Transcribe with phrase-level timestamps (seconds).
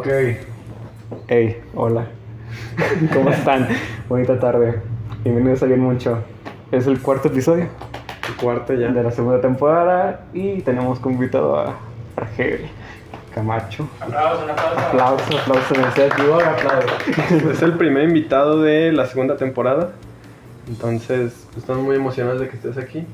[0.00, 0.08] Ok.
[1.28, 2.06] Hey, hola.
[3.12, 3.68] ¿Cómo están?
[4.08, 4.80] Bonita tarde.
[5.24, 6.22] Bienvenidos a Bien Mucho.
[6.72, 7.66] Es el cuarto episodio
[8.26, 8.88] El cuarto ya.
[8.88, 11.76] de la segunda temporada y tenemos como invitado a
[12.16, 12.62] Argel
[13.34, 13.90] Camacho.
[14.00, 14.80] Aplausos, un aplauso.
[14.80, 17.50] Aplauso, aplauso, me decía aquí, ahora aplauso.
[17.50, 19.90] Es el primer invitado de la segunda temporada.
[20.66, 23.04] Entonces, estamos muy emocionados de que estés aquí.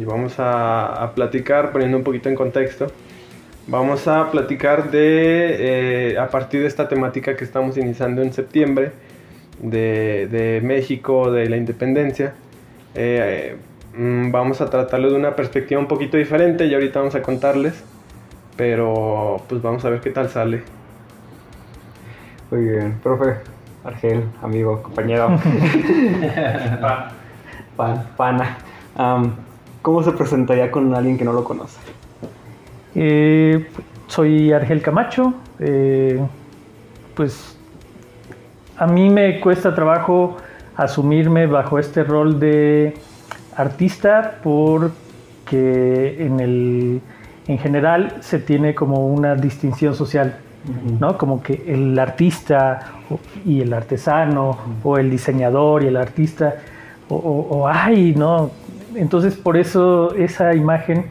[0.00, 2.86] Y vamos a, a platicar, poniendo un poquito en contexto.
[3.70, 8.90] Vamos a platicar de, eh, a partir de esta temática que estamos iniciando en septiembre,
[9.62, 12.34] de, de México, de la independencia.
[12.96, 13.56] Eh,
[13.96, 17.84] mm, vamos a tratarlo de una perspectiva un poquito diferente y ahorita vamos a contarles.
[18.56, 20.62] Pero pues vamos a ver qué tal sale.
[22.50, 23.36] Muy bien, profe,
[23.84, 25.28] Argel, amigo, compañero,
[26.80, 27.12] Pa-
[27.76, 28.58] pan, pana.
[29.80, 31.78] ¿Cómo se presentaría con alguien que no lo conoce?
[32.94, 33.66] Eh,
[34.06, 35.34] soy Argel Camacho.
[35.58, 36.20] eh,
[37.14, 37.56] pues
[38.78, 40.38] a mí me cuesta trabajo
[40.76, 42.94] asumirme bajo este rol de
[43.56, 47.00] artista porque en, el,
[47.46, 50.36] en general se tiene como una distinción social,
[50.98, 51.18] ¿no?
[51.18, 52.92] Como que el artista
[53.44, 56.54] y el artesano o el diseñador y el artista
[57.10, 58.50] o, o- o ay, ¿no?
[58.94, 61.04] Entonces por eso esa imagen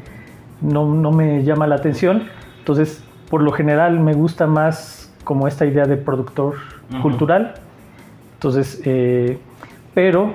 [0.62, 2.24] no, no me llama la atención.
[2.60, 6.56] Entonces, por lo general me gusta más como esta idea de productor
[7.02, 7.54] cultural.
[8.34, 9.38] Entonces, eh,
[9.94, 10.32] pero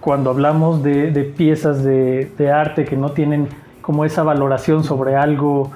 [0.00, 3.48] cuando hablamos de, de piezas de, de arte que no tienen
[3.80, 5.70] como esa valoración sobre algo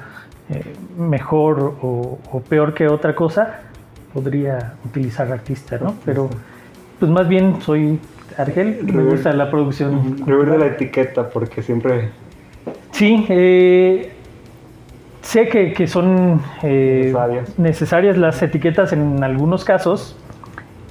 [0.48, 3.60] eh, mejor o, o peor que otra cosa,
[4.12, 5.94] podría utilizar artista, ¿no?
[6.04, 6.28] Pero
[6.98, 7.98] pues más bien soy
[8.36, 10.24] Argel, me gusta la producción.
[10.26, 12.10] Reír de la etiqueta porque siempre
[12.92, 14.12] Sí, eh,
[15.22, 17.58] sé que, que son eh, Necesarias.
[17.58, 20.16] necesarias las etiquetas en algunos casos,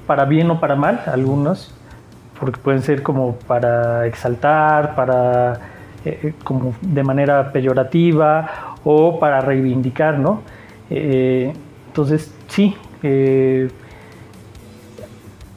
[0.07, 1.73] para bien o para mal, algunos,
[2.39, 5.53] porque pueden ser como para exaltar, para
[6.03, 10.41] eh, eh, como de manera peyorativa o para reivindicar, ¿no?
[10.89, 12.75] Entonces, sí,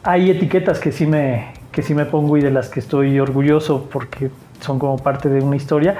[0.04, 3.88] hay etiquetas que sí me que sí me pongo y de las que estoy orgulloso
[3.92, 4.30] porque
[4.60, 5.96] son como parte de una historia.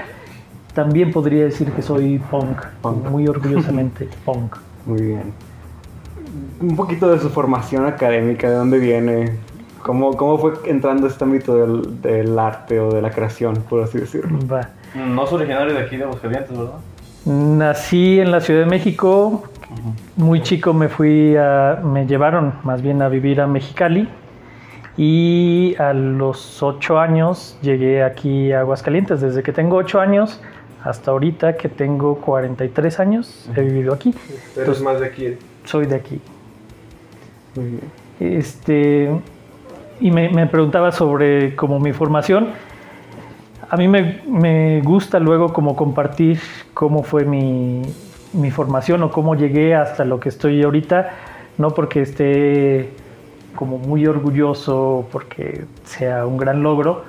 [0.75, 3.09] También podría decir que soy punk, Punk.
[3.09, 4.57] muy orgullosamente punk.
[4.87, 5.33] Muy bien.
[6.61, 9.39] Un poquito de su formación académica, de dónde viene,
[9.83, 13.83] cómo, cómo fue entrando a este ámbito del, del arte o de la creación, por
[13.83, 14.39] así decirlo.
[14.47, 14.69] Va.
[14.95, 16.75] No es originario de aquí de Aguascalientes, ¿verdad?
[17.25, 19.45] Nací en la Ciudad de México.
[20.17, 24.09] Muy chico me fui a, me llevaron más bien a vivir a Mexicali
[24.97, 29.21] y a los ocho años llegué aquí a Aguascalientes.
[29.21, 30.41] Desde que tengo ocho años
[30.85, 34.15] hasta ahorita que tengo 43 años he vivido aquí.
[34.55, 35.39] Eres más de aquí.
[35.65, 36.21] Soy de aquí.
[37.57, 38.39] Muy bien.
[38.39, 39.11] Este,
[39.99, 42.51] y me, me preguntaba sobre como mi formación.
[43.71, 46.39] A mí me, me gusta luego como compartir
[46.75, 47.83] cómo fue mi,
[48.35, 51.13] mi formación o cómo llegué hasta lo que estoy ahorita,
[51.57, 52.91] no porque esté
[53.57, 57.05] como muy orgulloso, porque sea un gran logro,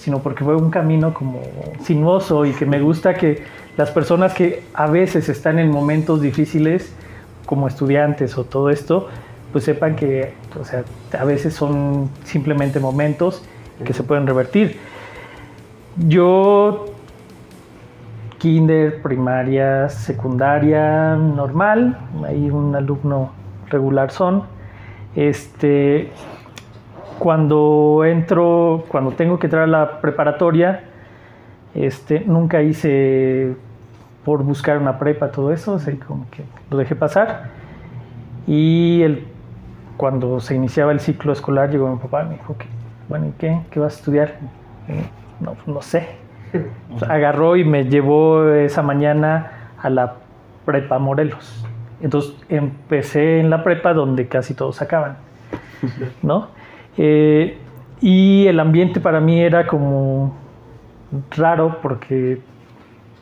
[0.00, 1.42] sino porque fue un camino como
[1.82, 3.44] sinuoso y que me gusta que
[3.76, 6.94] las personas que a veces están en momentos difíciles,
[7.44, 9.08] como estudiantes o todo esto,
[9.52, 10.84] pues sepan que o sea,
[11.18, 13.42] a veces son simplemente momentos
[13.84, 14.78] que se pueden revertir.
[16.08, 16.86] Yo,
[18.38, 23.32] kinder, primaria, secundaria, normal, ahí un alumno
[23.68, 24.44] regular son.
[25.14, 26.10] Este,
[27.20, 30.84] cuando entro, cuando tengo que entrar a la preparatoria,
[31.74, 33.54] este, nunca hice
[34.24, 37.50] por buscar una prepa todo eso, así como que lo dejé pasar.
[38.46, 39.26] Y el,
[39.98, 42.64] cuando se iniciaba el ciclo escolar, llegó mi papá y me dijo, que,
[43.10, 43.60] bueno, ¿y qué?
[43.70, 44.38] ¿Qué vas a estudiar?
[45.40, 46.08] No, pues, no sé.
[46.88, 50.14] Pues, agarró y me llevó esa mañana a la
[50.64, 51.66] prepa Morelos.
[52.00, 55.18] Entonces empecé en la prepa donde casi todos acaban,
[56.22, 56.58] ¿no?
[56.96, 57.58] Eh,
[58.00, 60.34] y el ambiente para mí era como
[61.36, 62.40] raro porque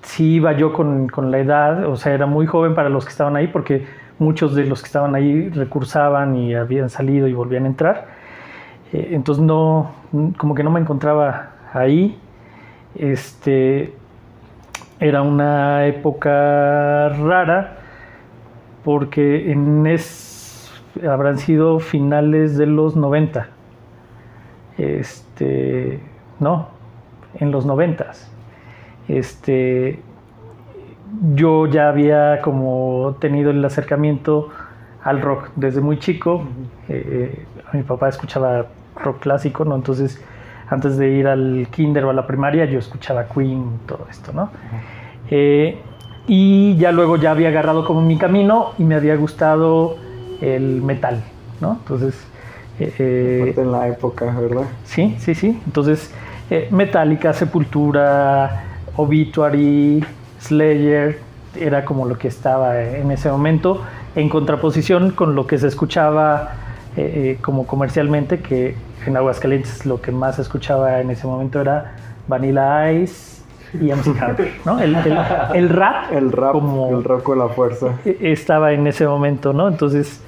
[0.02, 3.10] sí iba yo con, con la edad, o sea, era muy joven para los que
[3.10, 3.86] estaban ahí porque
[4.18, 8.06] muchos de los que estaban ahí recursaban y habían salido y volvían a entrar.
[8.92, 9.90] Eh, entonces no,
[10.36, 12.18] como que no me encontraba ahí.
[12.94, 13.92] Este,
[15.00, 17.78] era una época rara
[18.84, 20.72] porque en es,
[21.08, 23.48] habrán sido finales de los 90.
[24.78, 26.00] Este,
[26.40, 26.68] no,
[27.34, 28.12] en los 90.
[29.08, 30.00] Este,
[31.34, 34.50] yo ya había como tenido el acercamiento
[35.02, 35.50] al rock.
[35.56, 36.44] Desde muy chico,
[36.88, 38.66] eh, mi papá escuchaba
[38.96, 39.74] rock clásico, ¿no?
[39.74, 40.22] Entonces,
[40.68, 44.50] antes de ir al kinder o a la primaria, yo escuchaba Queen, todo esto, ¿no?
[45.30, 45.80] Eh,
[46.26, 49.96] y ya luego ya había agarrado como mi camino y me había gustado
[50.42, 51.22] el metal,
[51.60, 51.78] ¿no?
[51.80, 52.14] Entonces,
[52.80, 54.64] eh, eh, en la época, ¿verdad?
[54.84, 55.60] Sí, sí, sí.
[55.66, 56.10] Entonces,
[56.50, 58.64] eh, Metallica, Sepultura,
[58.96, 60.04] Obituary,
[60.40, 61.18] Slayer,
[61.58, 63.82] era como lo que estaba en ese momento,
[64.14, 66.52] en contraposición con lo que se escuchaba
[66.96, 68.74] eh, eh, como comercialmente, que
[69.06, 71.92] en Aguascalientes lo que más se escuchaba en ese momento era
[72.28, 73.42] Vanilla Ice
[73.74, 74.80] y MC Hammer, ¿no?
[74.80, 75.18] El, el-
[75.54, 77.88] el rap, El rap, como el rap con la fuerza.
[78.04, 79.68] eh, estaba en ese momento, ¿no?
[79.68, 80.20] Entonces,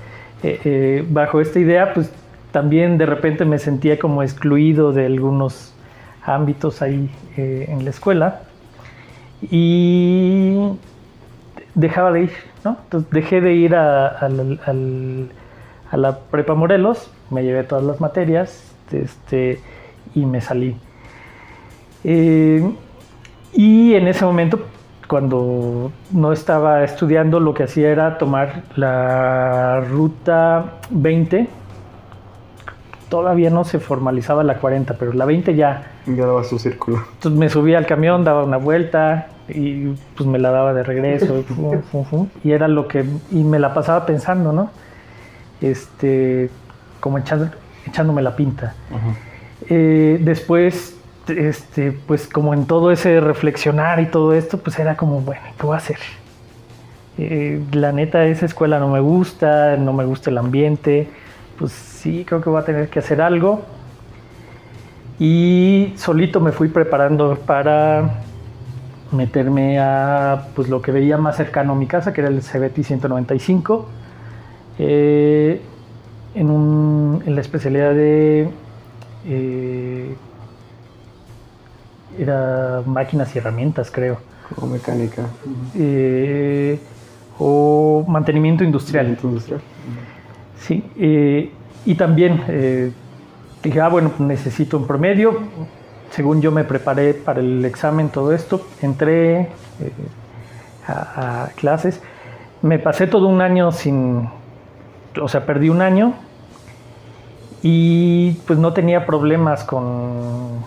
[0.42, 2.10] eh, eh, bajo esta idea, pues
[2.52, 5.74] también de repente me sentía como excluido de algunos
[6.22, 8.42] ámbitos ahí eh, en la escuela
[9.42, 10.56] y
[11.74, 12.32] dejaba de ir,
[12.64, 12.76] ¿no?
[12.84, 14.28] Entonces dejé de ir a,
[15.92, 19.60] la prepa Morelos, me llevé todas las materias este,
[20.14, 20.76] y me salí.
[22.04, 22.70] Eh,
[23.52, 24.60] y en ese momento,
[25.08, 31.59] cuando no estaba estudiando, lo que hacía era tomar la ruta 20.
[33.10, 35.90] Todavía no se formalizaba la 40, pero la 20 ya.
[36.06, 37.02] Ya daba su círculo.
[37.14, 41.44] Entonces me subía al camión, daba una vuelta y pues me la daba de regreso.
[42.42, 43.04] y era lo que.
[43.32, 44.70] Y me la pasaba pensando, ¿no?
[45.60, 46.50] Este.
[47.00, 47.50] Como echando-
[47.86, 48.74] echándome la pinta.
[49.68, 50.96] Eh, después,
[51.28, 55.66] este, pues como en todo ese reflexionar y todo esto, pues era como, bueno, ¿qué
[55.66, 55.98] voy a hacer?
[57.18, 61.08] Eh, la neta, esa escuela no me gusta, no me gusta el ambiente,
[61.60, 63.62] pues sí, creo que voy a tener que hacer algo.
[65.18, 68.22] Y solito me fui preparando para
[69.12, 72.82] meterme a pues lo que veía más cercano a mi casa, que era el CBT
[72.82, 73.86] 195,
[74.78, 75.60] eh,
[76.34, 78.48] en, un- en la especialidad de
[79.26, 80.14] eh,
[82.18, 84.18] era máquinas y herramientas, creo,
[84.54, 85.22] Como mecánica.
[85.76, 86.78] Eh,
[87.38, 89.18] o mantenimiento industrial.
[89.22, 89.60] Industrial.
[90.60, 91.50] Sí, eh,
[91.86, 92.92] y también eh,
[93.62, 95.40] dije, ah, bueno, necesito un promedio.
[96.10, 99.48] Según yo me preparé para el examen, todo esto, entré eh,
[100.86, 102.02] a, a clases.
[102.62, 104.28] Me pasé todo un año sin,
[105.20, 106.14] o sea, perdí un año
[107.62, 110.60] y pues no tenía problemas con,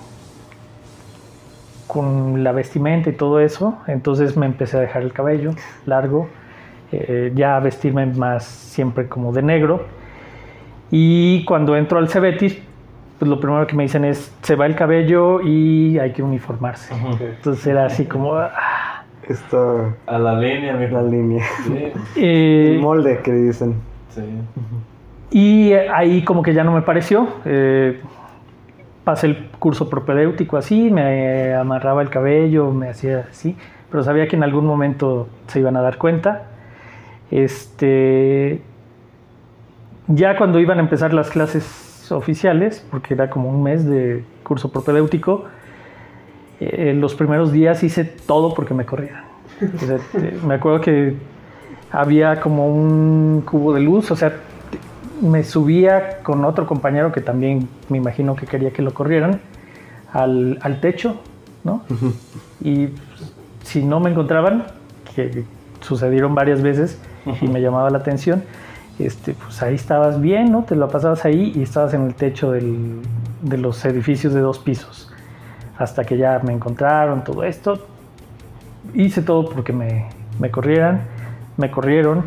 [1.88, 3.78] con la vestimenta y todo eso.
[3.88, 5.51] Entonces me empecé a dejar el cabello
[5.86, 6.30] largo,
[6.94, 9.86] eh, ya vestirme más siempre como de negro.
[10.92, 12.62] Y cuando entro al Cebetis,
[13.19, 16.94] pues lo primero que me dicen es, se va el cabello y hay que uniformarse.
[17.19, 18.36] Entonces era así como...
[18.36, 19.04] ah,
[20.06, 21.44] A la línea, mi la línea.
[21.66, 23.75] Sí, eh, El molde que dicen.
[24.10, 24.22] sí.
[25.31, 27.28] Y eh, ahí como que ya no me pareció.
[27.45, 28.00] eh,
[29.04, 33.56] pasé el curso propedéutico así, me amarraba el cabello, me hacía así,
[33.92, 36.44] pero sabía que en algún momento se iban a dar cuenta.
[37.33, 38.62] Este,
[40.07, 44.71] ya cuando iban a empezar las clases oficiales, porque era como un mes de curso
[44.71, 45.45] propedéutico,
[46.59, 49.23] eh, los primeros días hice todo porque me corrieran.
[50.45, 51.16] Me acuerdo que
[51.92, 54.33] había como un cubo de luz, o sea,
[55.19, 59.42] me subía con otro compañero que también me imagino que quería que lo corrieran
[60.11, 61.19] al, al techo,
[61.63, 61.81] ¿no?
[62.61, 64.68] Y pues, si no me encontraban,
[65.16, 65.45] que
[65.81, 66.99] sucedieron varias veces
[67.42, 68.44] y me llamaba la atención,
[68.99, 70.63] este, pues ahí estabas bien, ¿no?
[70.63, 72.99] Te lo pasabas ahí y estabas en el techo del-
[73.42, 75.11] de los edificios de dos pisos.
[75.77, 77.80] Hasta que ya me encontraron, todo esto.
[78.94, 80.06] Hice todo porque me,
[80.39, 81.01] me corrieran,
[81.57, 82.25] me corrieron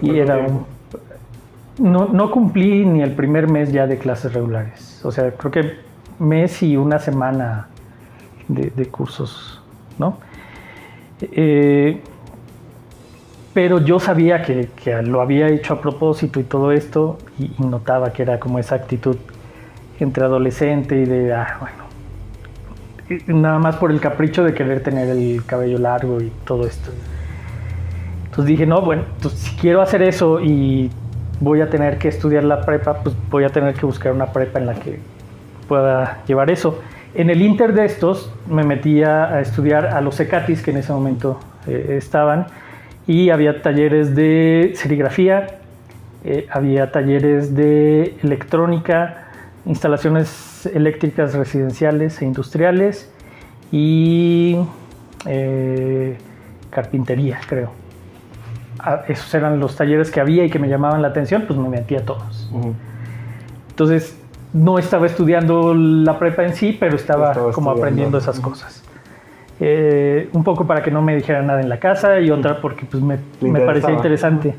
[0.00, 0.64] y era un...
[1.78, 5.00] No, no cumplí ni el primer mes ya de clases regulares.
[5.04, 5.72] O sea, creo que
[6.18, 7.66] mes y una semana
[8.48, 9.60] de, de cursos,
[9.98, 10.16] ¿no?
[11.20, 12.00] Eh,
[13.56, 17.64] pero yo sabía que, que lo había hecho a propósito y todo esto, y, y
[17.64, 19.16] notaba que era como esa actitud
[19.98, 25.42] entre adolescente y de, ah, bueno, nada más por el capricho de querer tener el
[25.46, 26.90] cabello largo y todo esto.
[28.26, 30.90] Entonces dije, no, bueno, pues si quiero hacer eso y
[31.40, 34.58] voy a tener que estudiar la prepa, pues voy a tener que buscar una prepa
[34.58, 35.00] en la que
[35.66, 36.78] pueda llevar eso.
[37.14, 40.92] En el inter de estos me metía a estudiar a los ECATIS que en ese
[40.92, 42.48] momento eh, estaban
[43.06, 45.58] y había talleres de serigrafía,
[46.24, 49.28] eh, había talleres de electrónica,
[49.64, 53.10] instalaciones eléctricas residenciales e industriales
[53.70, 54.56] y
[55.26, 56.16] eh,
[56.70, 57.70] carpintería, creo.
[58.78, 61.68] a- esos eran los talleres que había y que me llamaban la atención, pues me
[61.68, 62.50] metí a todos.
[63.70, 64.16] Entonces,
[64.52, 68.82] no estaba estudiando la prepa en sí, pero estaba, Estaba como aprendiendo esas cosas.
[69.58, 72.84] Eh, un poco para que no me dijeran nada en la casa y otra porque
[72.84, 74.54] pues, me, me parecía interesante.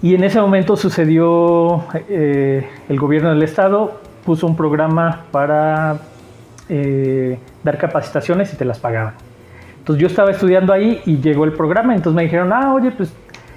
[0.00, 5.98] Y en ese momento sucedió, eh, el gobierno del estado puso un programa para
[6.68, 9.14] eh, dar capacitaciones y te las pagaban.
[9.78, 13.12] Entonces yo estaba estudiando ahí y llegó el programa, entonces me dijeron, ah, oye, pues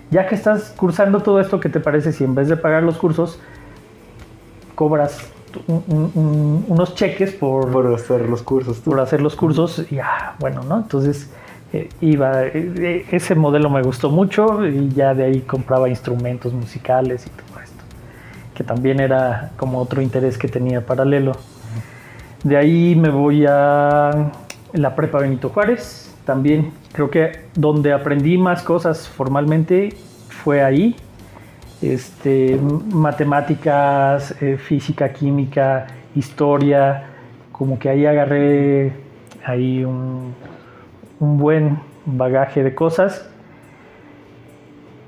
[0.09, 2.97] ya que estás cursando todo esto, ¿qué te parece si en vez de pagar los
[2.97, 3.39] cursos,
[4.75, 5.31] cobras
[5.67, 8.77] un- un- un- unos cheques por, Por hacer los cursos.
[8.79, 9.85] por hacer los cursos?
[9.91, 10.77] Y ah, bueno, ¿no?
[10.77, 11.29] Entonces
[11.73, 16.53] eh, iba, eh, eh, ese modelo me gustó mucho y ya de ahí compraba instrumentos
[16.53, 17.83] musicales y todo esto,
[18.55, 21.33] que también era como otro interés que tenía paralelo.
[22.43, 24.31] De ahí me voy a
[24.73, 29.95] la prepa Benito Juárez, también creo que donde aprendí más cosas formalmente
[30.29, 30.95] fue ahí.
[31.81, 32.59] Este,
[32.91, 37.03] matemáticas, eh, física, química, historia,
[37.51, 38.93] como que ahí agarré
[39.45, 40.33] ahí un,
[41.19, 43.29] un buen bagaje de cosas.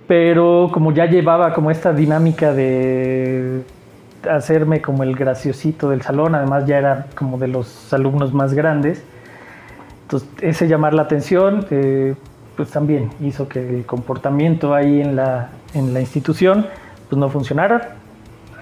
[0.08, 3.64] Pero como ya llevaba como esta dinámica de
[4.30, 9.04] hacerme como el graciosito del salón, además ya era como de los alumnos más grandes,
[10.04, 12.16] entonces ese llamar la atención eh,
[12.58, 16.68] pues también hizo que el comportamiento ahí en la, en la institución
[17.10, 17.96] pues no funcionara,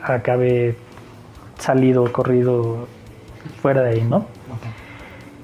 [0.03, 0.75] acabé
[1.59, 2.87] salido, corrido
[3.61, 4.25] fuera de ahí, ¿no?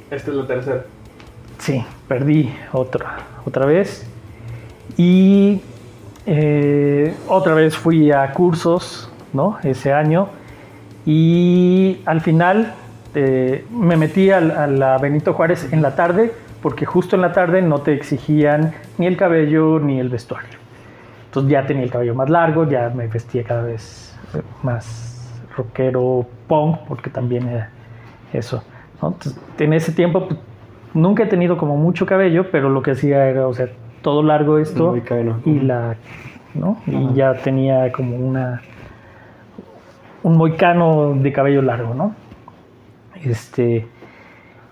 [0.10, 0.86] Esta es la tercera.
[1.58, 4.05] Sí, perdí otra, otra vez.
[4.98, 5.62] Y
[6.25, 9.58] eh, otra vez fui a cursos, ¿no?
[9.63, 10.27] Ese año.
[11.05, 12.74] Y al final
[13.15, 17.34] eh, me metí al- a, la Benito Juárez en la tarde, porque justo en la
[17.34, 20.62] tarde no te exigían ni el cabello ni el vestuario.
[21.34, 24.16] Entonces ya tenía el cabello más largo, ya me vestía cada vez
[24.62, 27.72] más rockero punk, porque también era
[28.32, 28.63] eso.
[29.02, 29.08] ¿no?
[29.08, 30.40] Entonces, en ese tiempo pues,
[30.94, 33.66] nunca he tenido como mucho cabello, pero lo que hacía era, o sea,
[34.04, 34.96] todo largo esto
[35.44, 35.96] y la,
[36.54, 36.78] ¿no?
[36.86, 38.62] Y ya tenía como una
[40.22, 42.13] un moicano de cabello largo, ¿no?
[43.24, 43.88] Este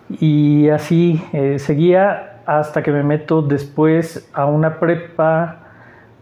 [0.09, 5.60] y así eh, seguía hasta que me meto después a una prepa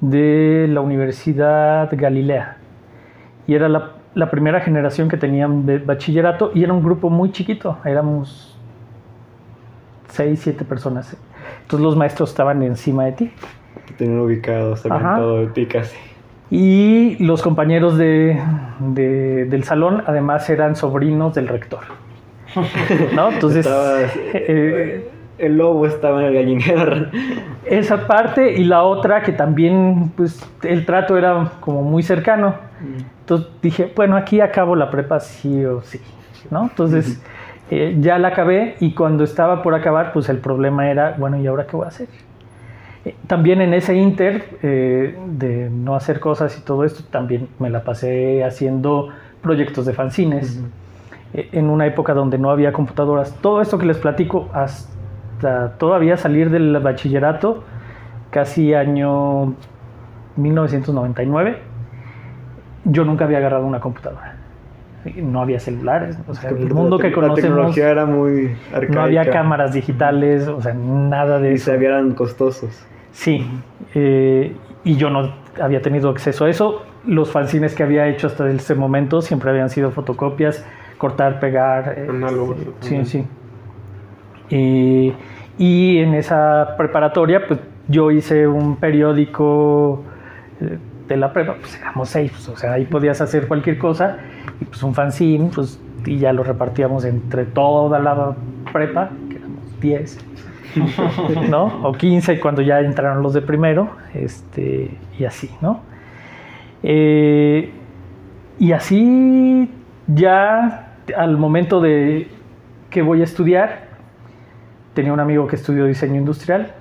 [0.01, 2.57] de la Universidad Galilea.
[3.47, 7.31] Y era la, la primera generación que tenían de bachillerato y era un grupo muy
[7.31, 8.57] chiquito, éramos
[10.09, 11.15] seis, siete personas.
[11.63, 13.31] Entonces los maestros estaban encima de ti.
[13.87, 15.17] Te Tenían ubicados también Ajá.
[15.17, 15.95] todo de ti casi.
[16.51, 18.39] Y los compañeros de,
[18.79, 21.81] de- del salón además eran sobrinos del rector.
[23.15, 23.31] ¿No?
[23.31, 27.07] Entonces, Estabas- eh, el lobo estaba en el gallinero.
[27.65, 32.55] esa parte y la otra que también, pues, el trato era como muy cercano.
[33.21, 35.99] Entonces dije, bueno, aquí acabo la prepa sí o sí,
[36.49, 36.63] ¿no?
[36.63, 37.21] Entonces
[37.69, 41.45] eh, ya la acabé y cuando estaba por acabar, pues el problema era, bueno, ¿y
[41.45, 42.07] ahora qué voy a hacer?
[43.05, 47.69] Eh, También en ese inter eh, de no hacer cosas y todo esto, también me
[47.69, 49.09] la pasé haciendo
[49.41, 50.63] proyectos de fanzines.
[51.31, 53.35] En una época donde no había computadoras.
[53.39, 54.98] Todo esto que les platico hasta
[55.77, 57.63] todavía salir del bachillerato,
[58.31, 59.53] casi año
[60.37, 61.57] 1999,
[62.85, 64.35] yo nunca había agarrado una computadora.
[65.15, 68.93] No había celulares, o sea, el mundo que La conocemos tecnología era muy arcaica.
[68.93, 71.71] no había cámaras digitales, o sea, nada de Y eso.
[71.71, 72.85] se eran costosos.
[73.11, 73.47] Sí,
[73.95, 76.83] eh, y yo no había tenido acceso a eso.
[77.05, 80.65] Los fanzines que había hecho hasta ese momento siempre habían sido fotocopias,
[80.97, 81.93] cortar, pegar.
[81.97, 83.25] eh, Análogos, sí, sí.
[84.49, 85.13] Y,
[85.57, 90.03] y en esa preparatoria, pues yo hice un periódico
[90.61, 90.77] eh,
[91.07, 94.17] de la prepa, pues éramos seis, pues, o sea, ahí podías hacer cualquier cosa,
[94.61, 98.35] y pues un fanzine, pues, y ya lo repartíamos entre toda la
[98.71, 100.25] prepa, que éramos 10.
[101.49, 101.81] ¿no?
[101.83, 105.81] O 15 cuando ya entraron los de primero, este, y así, ¿no?
[106.83, 107.71] Eh,
[108.59, 109.69] y así
[110.07, 112.27] ya al momento de
[112.89, 113.88] que voy a estudiar,
[114.99, 116.73] tenía un amigo que estudió diseño industrial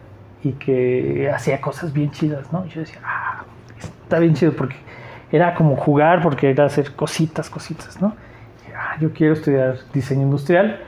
[0.43, 2.67] y que hacía cosas bien chidas, ¿no?
[2.67, 3.45] Y yo decía, ah,
[3.79, 4.75] está bien chido porque
[5.31, 8.17] era como jugar, porque era hacer cositas, cositas, ¿no?
[8.69, 10.81] Y, ah, yo quiero estudiar diseño industrial.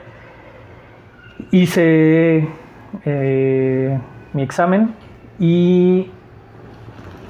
[1.51, 2.49] Hice
[3.05, 3.97] eh,
[4.33, 4.93] mi examen
[5.39, 6.11] y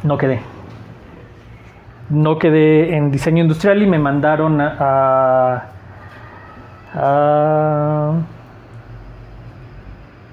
[0.02, 0.40] no quedé.
[2.10, 5.66] No quedé en diseño industrial y me mandaron a,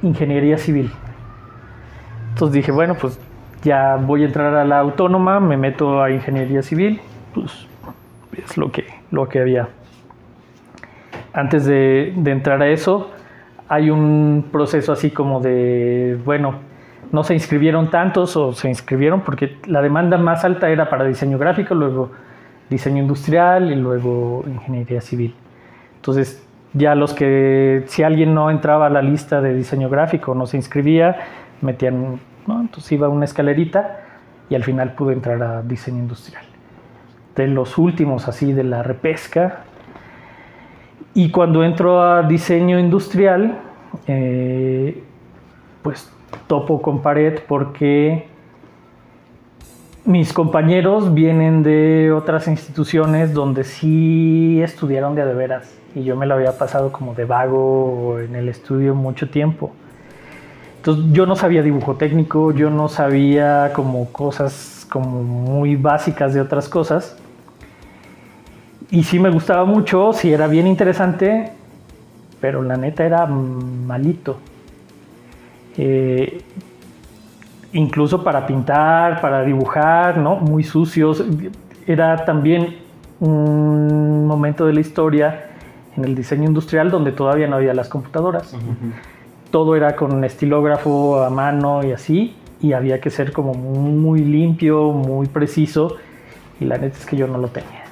[0.03, 0.91] ingeniería civil.
[2.31, 3.19] Entonces dije, bueno, pues
[3.63, 7.01] ya voy a entrar a la autónoma, me meto a ingeniería civil,
[7.35, 7.67] pues
[8.37, 9.69] es lo que, lo que había.
[11.33, 13.11] Antes de, de entrar a eso,
[13.69, 16.55] hay un proceso así como de, bueno,
[17.13, 21.39] no se inscribieron tantos o se inscribieron porque la demanda más alta era para diseño
[21.39, 22.11] gráfico, luego
[22.69, 25.35] diseño industrial y luego ingeniería civil.
[25.97, 26.47] Entonces,
[26.79, 30.57] ya los que, si alguien no entraba a la lista de diseño gráfico, no se
[30.57, 31.17] inscribía,
[31.61, 34.01] metían, entonces iba una escalerita
[34.49, 36.45] y al final pude entrar a diseño industrial.
[37.35, 39.65] De los últimos, así, de la repesca.
[41.15, 43.59] Y cuando entro a diseño industrial,
[44.07, 45.03] eh,
[45.83, 46.11] pues
[46.47, 48.27] topo con pared porque
[50.05, 56.17] mis compañeros vienen de otras instituciones donde sí estudiaron de a de veras y yo
[56.17, 59.73] me lo había pasado como de vago en el estudio mucho tiempo.
[60.77, 66.41] Entonces yo no sabía dibujo técnico, yo no sabía como cosas como muy básicas de
[66.41, 67.17] otras cosas.
[68.91, 71.53] Y sí me gustaba mucho, sí era bien interesante,
[72.41, 74.39] pero la neta era malito.
[75.77, 76.43] Eh,
[77.73, 80.37] incluso para pintar, para dibujar, ¿no?
[80.37, 81.23] Muy sucios.
[81.87, 82.79] Era también
[83.21, 85.48] un momento de la historia
[85.99, 88.55] en el diseño industrial donde todavía no había las computadoras.
[89.51, 94.93] Todo era con estilógrafo a mano y así, y había que ser como muy limpio,
[94.93, 95.97] muy preciso,
[96.61, 97.85] y la neta es que yo no lo tenía.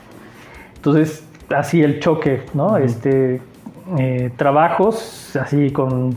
[0.76, 2.76] Entonces, así el choque, ¿no?
[2.76, 3.40] Este,
[3.98, 6.16] eh, trabajos así con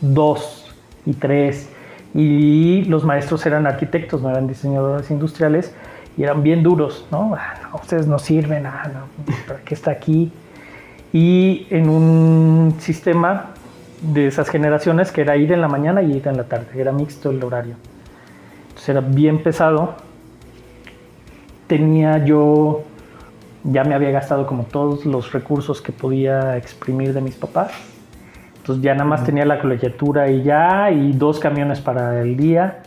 [0.00, 0.72] dos
[1.04, 1.68] y tres,
[2.14, 5.74] y los maestros eran arquitectos, no eran diseñadores industriales,
[6.16, 7.34] y eran bien duros, ¿no?
[7.34, 10.32] Ah, no ustedes no sirven, ah, no, ¿para qué está aquí?
[11.12, 13.50] Y en un sistema
[14.00, 16.92] de esas generaciones que era ir en la mañana y ir en la tarde, era
[16.92, 17.76] mixto el horario.
[18.68, 19.94] Entonces era bien pesado.
[21.66, 22.82] Tenía yo,
[23.64, 27.72] ya me había gastado como todos los recursos que podía exprimir de mis papás.
[28.58, 32.82] Entonces ya nada más tenía la colegiatura y ya, y dos camiones para el día,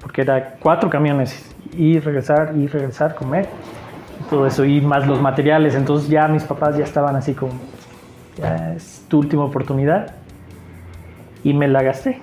[0.00, 1.44] porque era cuatro camiones,
[1.76, 3.48] y regresar, y regresar, comer
[4.28, 5.74] todo eso y más los materiales.
[5.74, 7.52] Entonces ya mis papás ya estaban así como,
[8.36, 10.14] ya es tu última oportunidad.
[11.44, 12.20] Y me la gasté.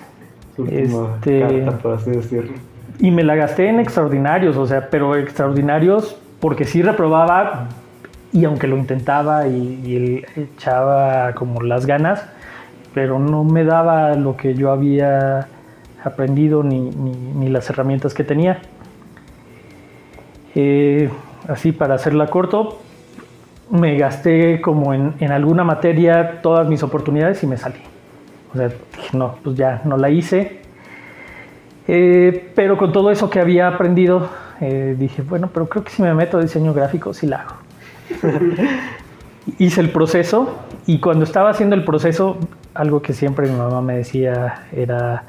[0.68, 2.54] Este- carta, por así decirlo.
[3.00, 7.68] Y me la gasté en extraordinarios, o sea, pero extraordinarios porque sí reprobaba
[8.32, 12.26] y aunque lo intentaba y, y echaba como las ganas,
[12.94, 15.48] pero no me daba lo que yo había
[16.04, 18.60] aprendido ni, ni- ni las herramientas que tenía.
[20.54, 21.10] Eh,
[21.47, 22.79] así para hacerla corto,
[23.69, 27.79] me gasté como en, en alguna materia todas mis oportunidades y me salí.
[28.53, 30.62] O sea, dije, no, pues ya no la hice.
[31.88, 34.29] Eh, pero con todo eso que había aprendido,
[34.62, 37.55] eh, dije, bueno, pero creo que si me meto a diseño gráfico, sí la hago.
[39.60, 42.38] Hice el proceso y cuando estaba haciendo el proceso,
[42.73, 45.23] algo que siempre mi mamá me decía era,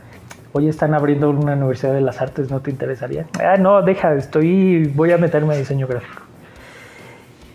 [0.56, 3.26] oye, están abriendo una universidad de las artes, ¿no te interesaría?
[3.42, 6.22] Ah, no, deja, estoy, voy a meterme a diseño gráfico.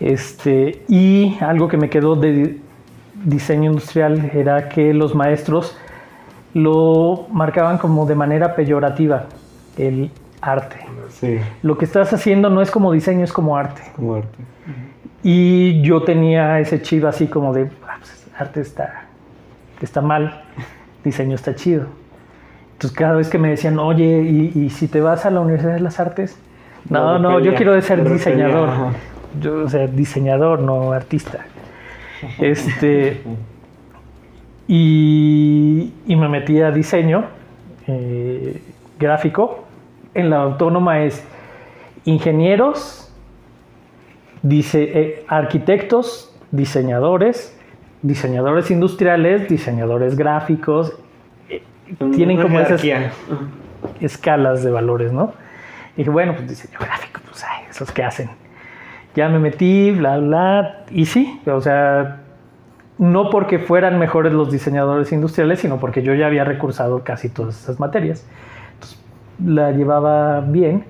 [0.00, 2.58] Este, y algo que me quedó de
[3.24, 5.76] diseño industrial era que los maestros
[6.54, 9.24] lo marcaban como de manera peyorativa,
[9.78, 10.10] el
[10.40, 10.76] arte.
[11.10, 13.82] Sí, Lo que estás haciendo no es como diseño, es como arte.
[13.94, 14.38] como arte.
[15.22, 19.04] Y yo tenía ese chivo así como de, "Ah, pues, arte está,
[19.80, 20.42] está mal,
[21.04, 21.86] diseño está chido.
[22.82, 25.74] Entonces cada vez que me decían, oye, ¿y, y si te vas a la Universidad
[25.74, 26.36] de las Artes?
[26.90, 28.70] No, No, no, yo quiero ser diseñador.
[29.40, 31.46] Yo, o sea, diseñador, no artista.
[32.40, 33.22] Este,
[34.66, 37.26] y, y me metí a diseño
[37.86, 38.60] eh,
[38.98, 39.64] gráfico.
[40.12, 41.24] En la autónoma es
[42.04, 43.12] ingenieros,
[44.42, 47.56] dice, eh, arquitectos, diseñadores,
[48.02, 50.98] diseñadores industriales, diseñadores gráficos.
[52.14, 52.82] Tienen como esas
[54.00, 55.32] escalas de valores, ¿no?
[55.94, 58.30] Y dije, bueno, pues diseño gráfico, pues ay, esos que hacen.
[59.14, 62.20] Ya me metí, bla, bla, y sí, o sea,
[62.98, 67.60] no porque fueran mejores los diseñadores industriales, sino porque yo ya había recursado casi todas
[67.60, 68.26] esas materias.
[68.74, 68.98] Entonces,
[69.44, 70.84] la llevaba bien,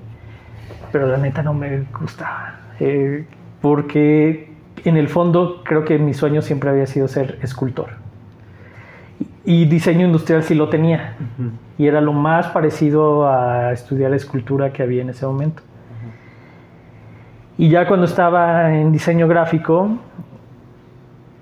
[0.93, 2.61] pero la neta no me gustaba.
[2.79, 3.27] Eh,
[3.61, 4.53] porque
[4.85, 8.02] en el fondo creo que mi sueño siempre había sido ser escultor.
[9.45, 11.17] Y diseño industrial sí lo tenía.
[11.79, 15.63] Y era lo más parecido a estudiar escultura que había en ese momento.
[17.59, 19.89] Y ya cuando estaba en diseño gráfico,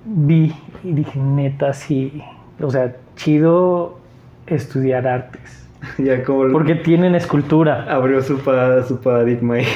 [0.05, 2.23] vi y dije, neta, sí,
[2.61, 3.99] o sea, chido
[4.47, 5.69] estudiar artes.
[5.99, 7.87] Ya como porque tienen escultura.
[7.89, 9.67] abrió su, pa- su paradigma ahí.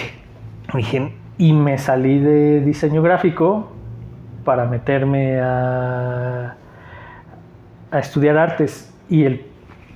[0.75, 3.71] Dije, y me salí de diseño gráfico
[4.45, 6.55] para meterme a,
[7.95, 8.93] a estudiar artes.
[9.09, 9.47] Y el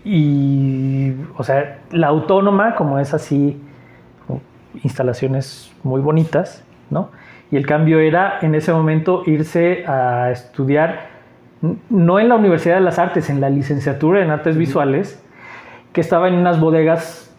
[0.04, 3.60] y o sea, la autónoma, como es así,
[4.82, 7.10] instalaciones muy bonitas, ¿no?
[7.50, 11.08] Y el cambio era en ese momento irse a estudiar,
[11.90, 15.22] no en la Universidad de las Artes, en la licenciatura en artes visuales,
[15.92, 17.34] que estaba en unas bodegas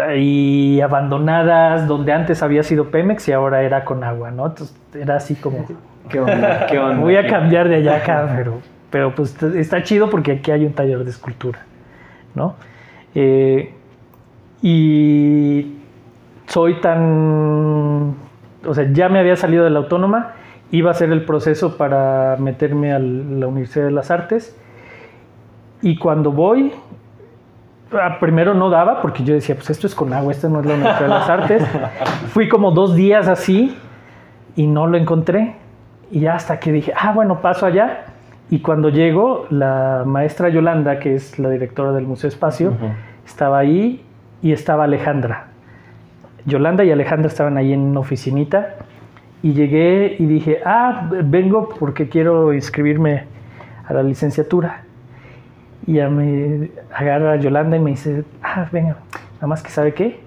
[0.00, 4.46] ahí abandonadas, donde antes había sido Pemex y ahora era con agua, ¿no?
[4.46, 5.66] Entonces era así como,
[6.08, 6.66] ¿Qué onda?
[6.66, 7.00] ¿Qué onda?
[7.00, 10.72] voy a cambiar de allá acá, pero, pero pues está chido porque aquí hay un
[10.72, 11.60] taller de escultura,
[12.34, 12.54] ¿no?
[13.14, 13.72] Eh,
[14.62, 15.76] y
[16.46, 18.14] soy tan,
[18.64, 20.34] o sea, ya me había salido de la autónoma,
[20.70, 24.56] iba a hacer el proceso para meterme a la Universidad de las Artes
[25.82, 26.72] y cuando voy,
[27.92, 30.66] ah, primero no daba porque yo decía, pues esto es con agua, esto no es
[30.66, 31.62] la Universidad de las Artes.
[32.28, 33.76] Fui como dos días así
[34.56, 35.56] y no lo encontré.
[36.10, 38.06] Y hasta que dije, ah, bueno, paso allá.
[38.48, 42.74] Y cuando llego, la maestra Yolanda, que es la directora del Museo Espacio,
[43.26, 44.04] estaba ahí
[44.42, 45.48] y estaba Alejandra.
[46.44, 48.76] Yolanda y Alejandra estaban ahí en una oficinita.
[49.42, 53.24] Y llegué y dije, ah, vengo porque quiero inscribirme
[53.86, 54.82] a la licenciatura.
[55.86, 58.96] Y ya me agarra Yolanda y me dice, ah, venga,
[59.34, 60.20] nada más que sabe qué.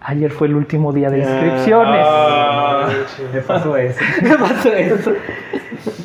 [0.00, 2.04] Ayer fue el último día de inscripciones.
[2.04, 2.88] Ah,
[3.32, 4.00] Me pasó eso.
[4.22, 5.12] Me pasó eso.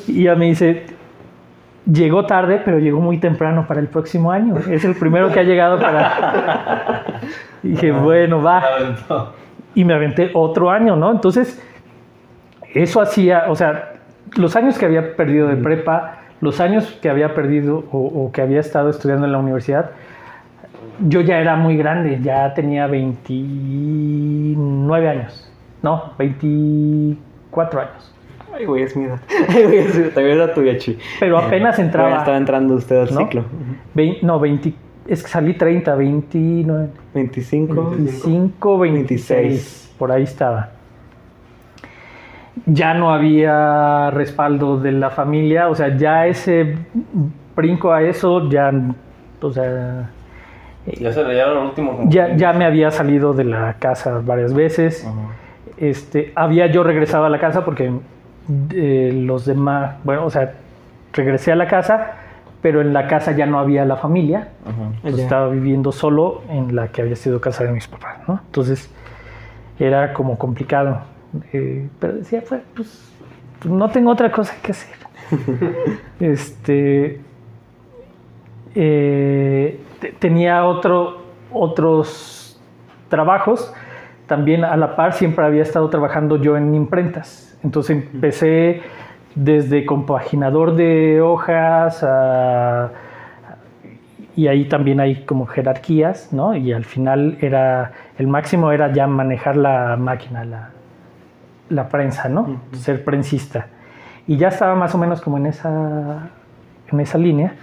[0.08, 0.97] Y ya me dice,
[1.92, 4.56] llegó tarde, pero llegó muy temprano para el próximo año.
[4.70, 7.04] Es el primero que ha llegado para...
[7.64, 8.64] Y dije, bueno, va.
[9.74, 11.12] Y me aventé otro año, ¿no?
[11.12, 11.60] Entonces,
[12.74, 13.94] eso hacía, o sea,
[14.36, 18.44] los años que había perdido de prepa, los años que había perdido o, o que
[18.44, 19.90] había estado estudiando en la universidad,
[21.00, 28.14] yo ya era muy grande, ya tenía 29 años, no, 24 años.
[28.58, 29.20] Ay, güey, es mi edad.
[29.50, 30.12] Ay, güey, es mi edad.
[30.14, 30.74] También era tuya.
[31.20, 32.08] Pero apenas entraba...
[32.10, 33.20] Bueno, estaba entrando usted al ¿no?
[33.22, 33.44] ciclo.
[33.94, 34.74] Vein- no, 20,
[35.08, 37.90] es que salí 30, 29, 25.
[37.92, 40.70] 25, 26, por ahí estaba.
[42.66, 46.76] Ya no había respaldo de la familia, o sea, ya ese
[47.56, 48.72] brinco a eso, ya,
[49.42, 50.10] o sea,
[51.00, 52.00] Ya se leía lo último.
[52.10, 55.06] ya, ya me había salido de la casa varias veces.
[55.06, 55.16] Ajá.
[55.78, 57.92] Este, había yo regresado a la casa porque
[58.50, 60.54] los demás, bueno, o sea,
[61.14, 62.12] regresé a la casa,
[62.62, 64.50] pero en la casa ya no había la familia.
[64.68, 65.24] Entonces, Ya.
[65.24, 68.40] estaba viviendo solo en la que había sido casa de mis papás, ¿no?
[68.46, 68.90] Entonces
[69.80, 71.00] era como complicado.
[71.54, 73.12] Eh, pero decía, pues, pues,
[73.60, 74.96] pues, no tengo otra cosa que hacer.
[76.20, 77.20] este
[78.76, 81.18] eh, te- tenía otro,
[81.52, 82.60] otros
[83.10, 83.74] trabajos.
[84.28, 87.47] También a la par siempre había estado trabajando yo en imprentas.
[87.64, 88.82] Entonces empecé
[89.36, 92.92] desde compaginador de hojas a,
[94.36, 96.56] y ahí también hay como jerarquías, ¿no?
[96.56, 100.70] Y al final era, el máximo era ya manejar la máquina, la,
[101.70, 102.62] la prensa, ¿no?
[102.74, 103.68] Ser prensista.
[104.28, 106.30] Y ya estaba más o menos como en esa,
[106.92, 107.56] en esa línea.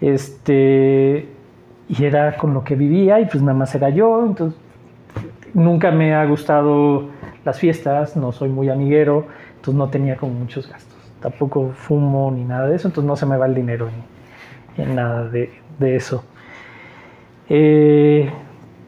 [0.00, 1.28] Este,
[1.88, 4.58] y era con lo que vivía y pues nada más era yo, entonces
[5.54, 7.08] nunca me ha gustado
[7.44, 9.26] las fiestas, no soy muy amiguero,
[9.56, 10.98] entonces no tenía como muchos gastos.
[11.20, 14.94] Tampoco fumo ni nada de eso, entonces no se me va el dinero en, en
[14.94, 16.24] nada de, de eso.
[17.48, 18.30] Eh,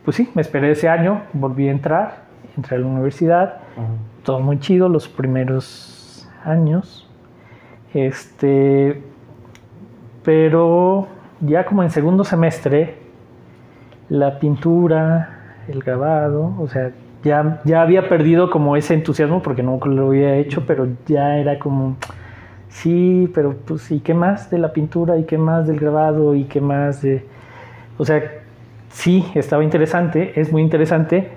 [0.04, 2.24] pues sí, me esperé ese año, volví a entrar,
[2.56, 3.60] entré a la universidad,
[4.22, 7.08] todo muy chido los primeros años.
[7.92, 9.02] Este,
[10.22, 11.06] pero
[11.40, 12.96] ya como en segundo semestre,
[14.08, 16.92] la pintura, el grabado, o sea,
[17.24, 21.58] ya, ya había perdido como ese entusiasmo porque nunca lo había hecho, pero ya era
[21.58, 21.96] como,
[22.68, 25.18] sí, pero pues, ¿y qué más de la pintura?
[25.18, 26.34] ¿Y qué más del grabado?
[26.34, 27.24] ¿Y qué más de...?
[27.96, 28.22] O sea,
[28.90, 31.30] sí, estaba interesante, es muy interesante,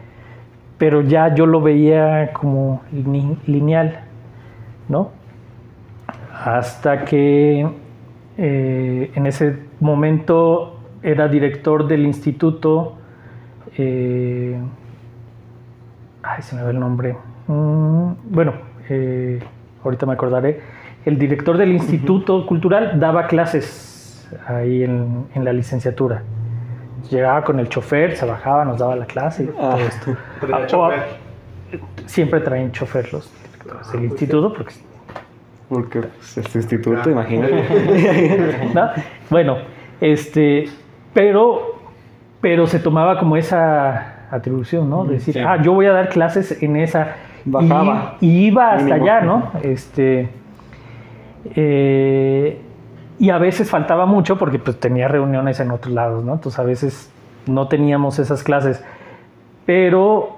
[0.78, 2.82] pero ya yo lo veía como
[3.46, 4.02] lineal,
[4.90, 5.12] ¿no?
[6.44, 7.68] Hasta que
[8.38, 12.98] eh, en ese momento era director del instituto,
[13.78, 14.60] eh,
[16.36, 17.16] ay, se me va el nombre,
[17.50, 18.54] Mm, bueno,
[18.90, 19.40] eh,
[19.84, 20.60] ahorita me acordaré,
[21.06, 26.24] el director del instituto cultural daba clases ahí en, en la licenciatura.
[27.10, 29.76] Llegaba con el chofer, se bajaba, nos daba la clase y Ah.
[29.76, 30.18] todo esto.
[30.42, 31.04] Traía Ah, chofer.
[32.06, 34.74] Siempre traen chofer los directores del instituto porque
[35.70, 38.70] Porque pues, este instituto, imagínate.
[38.74, 38.90] ¿no?
[39.30, 39.58] Bueno,
[40.02, 40.66] este,
[41.14, 41.76] pero
[42.42, 45.06] pero se tomaba como esa atribución, ¿no?
[45.06, 45.40] De decir, sí.
[45.40, 47.16] ah, yo voy a dar clases en esa.
[47.46, 48.18] Bajaba.
[48.20, 49.52] Y, y iba hasta allá, ¿no?
[49.64, 50.30] Este.
[51.56, 52.62] eh,
[53.20, 56.34] y a veces faltaba mucho porque pues tenía reuniones en otros lados, ¿no?
[56.34, 57.12] Entonces a veces
[57.48, 58.84] no teníamos esas clases.
[59.66, 60.38] Pero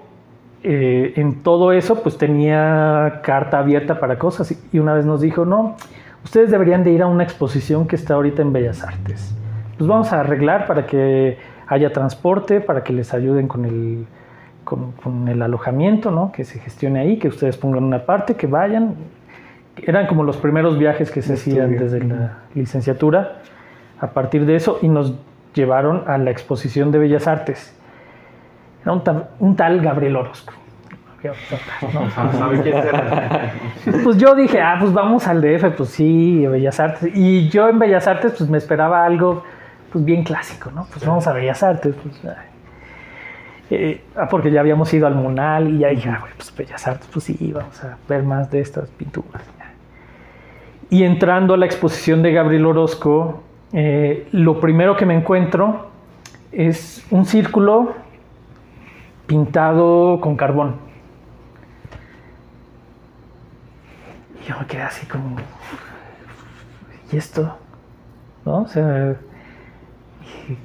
[0.63, 4.55] eh, en todo eso pues tenía carta abierta para cosas.
[4.71, 5.75] Y una vez nos dijo, no,
[6.23, 9.35] ustedes deberían de ir a una exposición que está ahorita en Bellas Artes.
[9.77, 11.37] Pues vamos a arreglar para que
[11.69, 14.05] haya transporte, para que les ayuden con el,
[14.65, 16.31] con, con el alojamiento, ¿no?
[16.31, 18.95] Que se gestione ahí, que ustedes pongan una parte, que vayan.
[19.77, 23.37] Eran como los primeros viajes que se hacían desde la licenciatura.
[24.01, 25.13] A partir de eso, y nos
[25.53, 27.75] llevaron a la exposición de Bellas Artes.
[28.83, 30.53] Era un, tal- un tal Gabriel Orozco.
[31.23, 32.09] ¿no?
[32.31, 33.51] ¿Sabe quién será?
[34.03, 37.11] Pues yo dije, ah, pues vamos al DF, pues sí, Bellas Artes.
[37.15, 39.43] Y yo en Bellas Artes, pues me esperaba algo,
[39.91, 40.87] pues bien clásico, ¿no?
[40.91, 42.21] Pues vamos a Bellas Artes, pues.
[43.71, 46.87] Eh, ah, porque ya habíamos ido al Munal y ya dije, ah, bueno, pues Bellas
[46.87, 49.43] Artes, pues sí, vamos a ver más de estas pinturas.
[50.89, 55.91] Y entrando a la exposición de Gabriel Orozco, eh, lo primero que me encuentro
[56.51, 57.93] es un círculo
[59.27, 60.77] pintado con carbón.
[64.41, 65.35] Y yo me quedé así como,
[67.11, 67.55] ¿y esto?
[68.45, 68.61] ¿No?
[68.61, 69.15] O sea,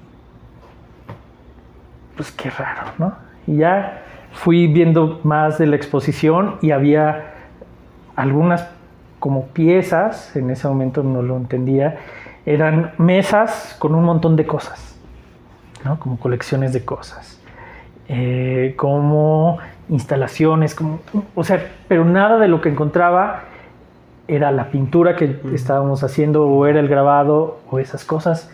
[2.17, 3.15] pues qué raro, ¿no?
[3.47, 7.35] Y ya fui viendo más de la exposición y había
[8.17, 8.69] algunas
[9.19, 11.99] como piezas, en ese momento no lo entendía,
[12.45, 14.99] eran mesas con un montón de cosas,
[15.85, 15.99] ¿no?
[15.99, 17.41] Como colecciones de cosas,
[18.09, 21.01] eh, como instalaciones, como,
[21.35, 23.45] o sea, pero nada de lo que encontraba
[24.29, 28.51] era la pintura que estábamos haciendo o era el grabado o esas cosas.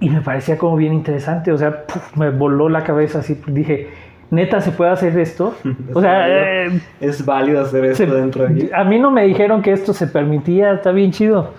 [0.00, 3.90] Y me parecía como bien interesante, o sea, puf, me voló la cabeza así, dije,
[4.30, 5.54] neta, ¿se puede hacer esto?
[5.94, 8.70] O sea, eh, Es válido hacer esto se- dentro de aquí.
[8.74, 11.52] a mí no me dijeron que esto se permitía, está bien chido.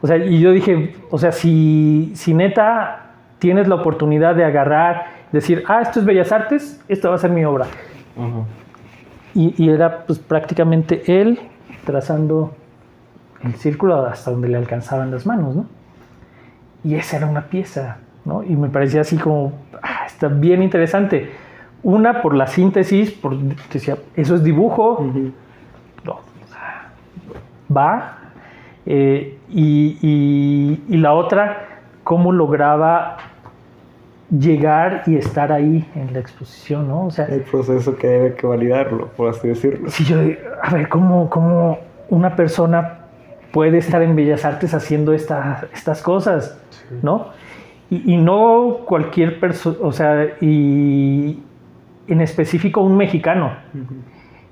[0.00, 5.06] O sea, y yo dije, o sea, si, si neta tienes la oportunidad de agarrar,
[5.32, 7.66] decir, ah, esto es Bellas Artes, esta va a ser mi obra.
[9.34, 11.38] Y, y era pues prácticamente él
[11.84, 12.54] trazando
[13.44, 15.66] el círculo hasta donde le alcanzaban las manos, ¿no?
[16.88, 18.42] Y esa era una pieza, ¿no?
[18.42, 21.30] Y me parecía así como, ah, está bien interesante.
[21.82, 23.36] Una por la síntesis, por,
[23.72, 25.04] decía, eso es dibujo,
[26.04, 26.20] no,
[27.74, 28.14] va.
[28.86, 31.66] eh, y, y- y la otra,
[32.04, 33.18] cómo lograba
[34.30, 37.06] llegar y estar ahí en la exposición, ¿no?
[37.06, 39.90] O sea, El proceso que debe que validarlo, por así decirlo.
[39.90, 40.18] si yo,
[40.62, 41.78] a ver, ¿cómo, cómo
[42.10, 42.97] una persona
[43.52, 46.60] puede estar en Bellas Artes haciendo esta- estas cosas,
[47.02, 47.28] ¿no?
[47.90, 51.38] Y, y no cualquier persona, o sea, y
[52.06, 53.52] en específico un mexicano,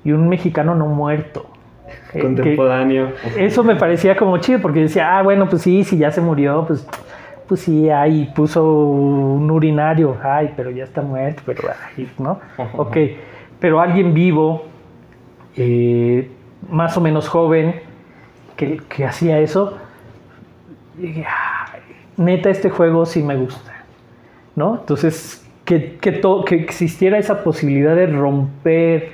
[0.05, 1.47] y un mexicano no muerto.
[2.15, 3.13] Eh, Contemporáneo.
[3.37, 6.65] eso me parecía como chido, porque decía, ah, bueno, pues sí, si ya se murió,
[6.67, 6.87] pues,
[7.47, 12.41] pues sí, ay, puso un urinario, ay, pero ya está muerto, pero, ay, ¿no?
[12.77, 12.97] Ok,
[13.61, 14.65] pero alguien vivo,
[15.57, 16.31] eh,
[16.71, 17.75] más o menos joven,
[18.57, 19.77] que, que hacía eso,
[20.97, 21.81] dije, "Ay,
[22.17, 23.73] neta, este juego sí me gusta,
[24.55, 24.77] ¿no?
[24.77, 29.11] Entonces, que, que, to- que existiera esa posibilidad de romper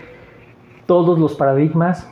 [0.86, 2.08] todos los paradigmas,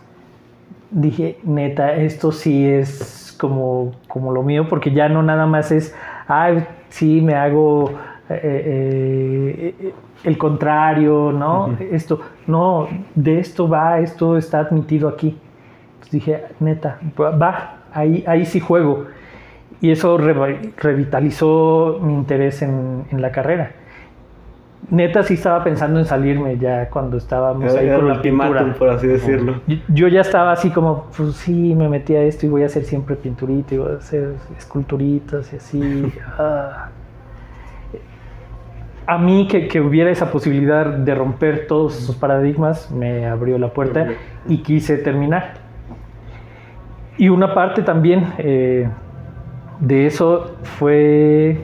[0.90, 5.94] dije, neta, esto sí es como, como lo mío, porque ya no nada más es,
[6.26, 7.90] ay, sí, me hago
[8.28, 11.76] eh, eh, eh, el contrario, ¿no?
[11.92, 15.36] Esto, no, de esto va, esto está admitido aquí.
[16.00, 19.06] Entonces dije, neta, va, ahí, ahí sí juego.
[19.82, 23.72] Y eso reva- revitalizó mi interés en, en la carrera.
[24.90, 28.74] Neta sí estaba pensando en salirme ya cuando estábamos ahí Era con la pintura.
[28.78, 29.60] por así decirlo.
[29.66, 32.66] Yo- Yo ya estaba así como, pues sí, me metí a esto y voy a
[32.66, 36.12] hacer siempre pinturita y voy a hacer esculturitas y así.
[36.38, 36.88] ah.
[39.06, 43.68] A mí que, que hubiera esa posibilidad de romper todos esos paradigmas me abrió la
[43.68, 44.08] puerta
[44.48, 45.54] y quise terminar.
[47.20, 48.88] Y una parte también eh,
[49.78, 51.60] de eso fue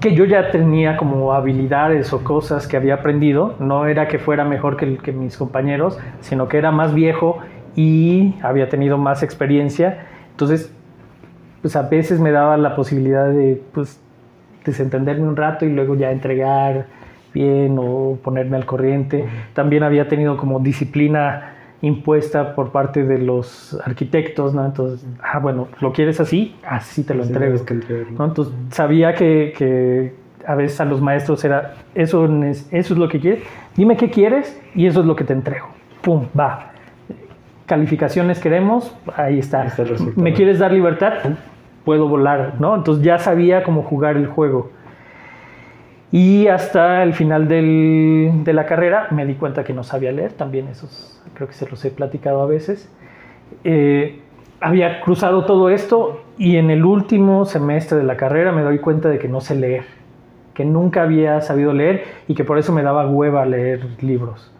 [0.00, 3.56] que yo ya tenía como habilidades o cosas que había aprendido.
[3.58, 7.40] No era que fuera mejor que, que mis compañeros, sino que era más viejo
[7.74, 10.06] y había tenido más experiencia.
[10.30, 10.72] Entonces,
[11.60, 14.00] pues a veces me daba la posibilidad de pues
[14.64, 16.86] desentenderme un rato y luego ya entregar
[17.32, 19.24] bien o ponerme al corriente.
[19.54, 21.53] También había tenido como disciplina
[21.84, 24.64] impuesta por parte de los arquitectos, ¿no?
[24.64, 26.56] Entonces, ah, bueno, ¿lo quieres así?
[26.66, 27.54] Así te lo entrego.
[28.24, 30.14] Entonces sabía que, que
[30.46, 33.42] a veces a los maestros era, eso, es- eso es lo que quieres,
[33.76, 35.66] dime qué quieres y eso es lo que te entrego.
[36.02, 36.70] Pum, va.
[37.66, 39.62] Calificaciones queremos, ahí está.
[39.62, 39.84] Ahí está.
[40.16, 41.14] ¿Me quieres dar libertad?
[41.84, 42.74] Puedo volar, ¿no?
[42.74, 44.70] Entonces ya sabía cómo jugar el juego.
[46.14, 50.32] Y hasta el final del- de la carrera me di cuenta que no sabía leer,
[50.34, 52.88] también esos creo que se los he platicado a veces.
[53.64, 54.20] Eh,
[54.60, 59.08] había cruzado todo esto y en el último semestre de la carrera me doy cuenta
[59.08, 59.86] de que no sé leer,
[60.54, 64.52] que nunca había sabido leer y que por eso me daba hueva leer libros,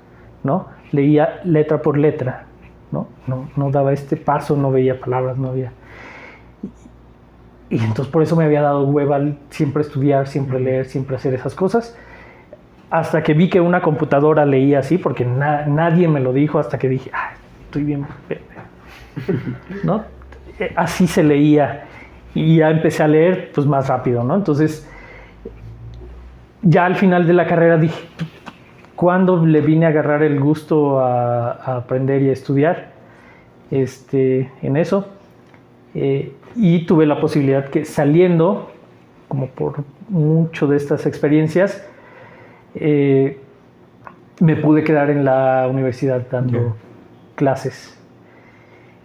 [0.42, 0.66] ¿no?
[0.90, 2.46] Leía letra por letra,
[2.90, 3.06] ¿no?
[3.28, 5.70] No, no daba este paso, no veía palabras, no había...
[7.74, 11.54] Y entonces por eso me había dado hueva siempre estudiar, siempre leer, siempre hacer esas
[11.54, 11.96] cosas.
[12.90, 16.78] Hasta que vi que una computadora leía así, porque na- nadie me lo dijo, hasta
[16.78, 17.34] que dije, "Ay,
[17.64, 18.06] estoy bien.
[18.28, 18.62] pendejo".
[19.84, 20.04] ¿No?
[20.60, 21.84] Eh, Así se leía.
[22.34, 24.36] Y ya empecé a leer pues más rápido, ¿no?
[24.36, 24.88] Entonces,
[26.62, 27.98] ya al final de la carrera dije,
[28.96, 32.90] ¿cuándo le vine a agarrar el gusto a, a aprender y a estudiar?
[33.70, 35.08] Este, en eso.
[35.94, 38.70] Eh, y tuve la posibilidad que saliendo,
[39.28, 41.84] como por mucho de estas experiencias,
[42.74, 43.40] eh,
[44.40, 46.76] me pude quedar en la universidad dando
[47.34, 47.98] clases.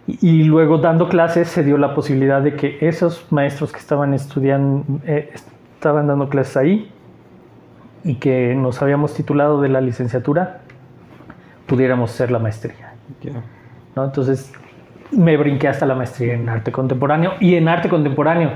[0.06, 4.14] Y, y luego dando clases se dio la posibilidad de que esos maestros que estaban
[4.14, 5.30] estudiando, eh,
[5.74, 6.90] estaban dando clases ahí
[8.04, 10.60] y que nos habíamos titulado de la licenciatura,
[11.66, 12.94] pudiéramos hacer la maestría.
[13.94, 14.04] ¿no?
[14.04, 14.52] Entonces
[15.12, 18.50] me brinqué hasta la maestría en arte contemporáneo y en arte contemporáneo.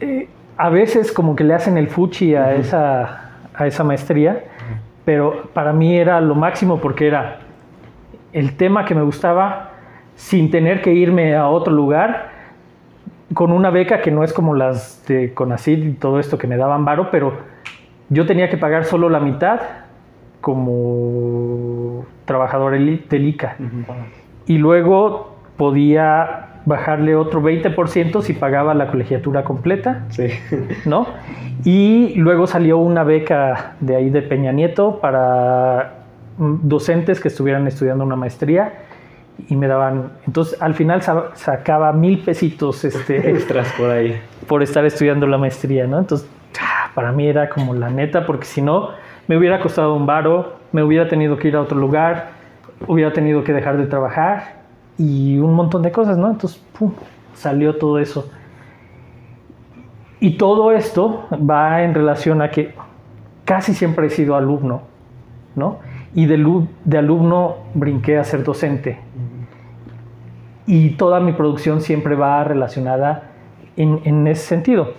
[0.00, 4.44] eh, a veces como que le hacen el fuchi a, esa, a esa maestría,
[5.04, 7.40] pero para mí era lo máximo porque era
[8.32, 9.70] el tema que me gustaba
[10.16, 12.30] sin tener que irme a otro lugar
[13.34, 16.56] con una beca que no es como las de Conacid y todo esto que me
[16.56, 17.36] daban varo, pero
[18.08, 19.60] yo tenía que pagar solo la mitad
[20.40, 23.56] como trabajador del ICA
[24.46, 30.28] y luego podía bajarle otro 20% si pagaba la colegiatura completa, Sí.
[30.86, 31.06] ¿no?
[31.64, 35.92] Y luego salió una beca de ahí de Peña Nieto para
[36.38, 38.72] mm, docentes que estuvieran estudiando una maestría
[39.48, 44.18] y me daban, entonces al final sa- sacaba mil pesitos este, Extras por ahí.
[44.46, 45.98] por estar estudiando la maestría, ¿no?
[45.98, 46.28] Entonces,
[46.62, 48.90] ah, para mí era como la neta, porque si no,
[49.26, 52.28] me hubiera costado un varo, me hubiera tenido que ir a otro lugar,
[52.86, 54.62] hubiera tenido que dejar de trabajar
[54.98, 56.30] y un montón de cosas, ¿no?
[56.30, 56.92] Entonces, pum,
[57.34, 58.30] salió todo eso.
[60.20, 62.74] Y todo esto va en relación a que
[63.44, 64.82] casi siempre he sido alumno,
[65.54, 65.78] ¿no?
[66.14, 68.98] Y de, lu- de alumno brinqué a ser docente.
[70.66, 73.30] Y toda mi producción siempre va relacionada
[73.76, 74.94] en, en ese sentido.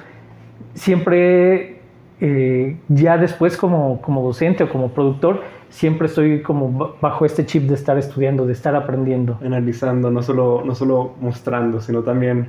[0.76, 1.80] Siempre,
[2.22, 7.46] eh, ya después como, como docente o como productor, siempre estoy como ba- bajo este
[7.46, 9.38] chip de estar estudiando, de estar aprendiendo.
[9.44, 12.48] Analizando, no solo, no solo mostrando, sino también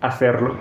[0.00, 0.54] hacerlo.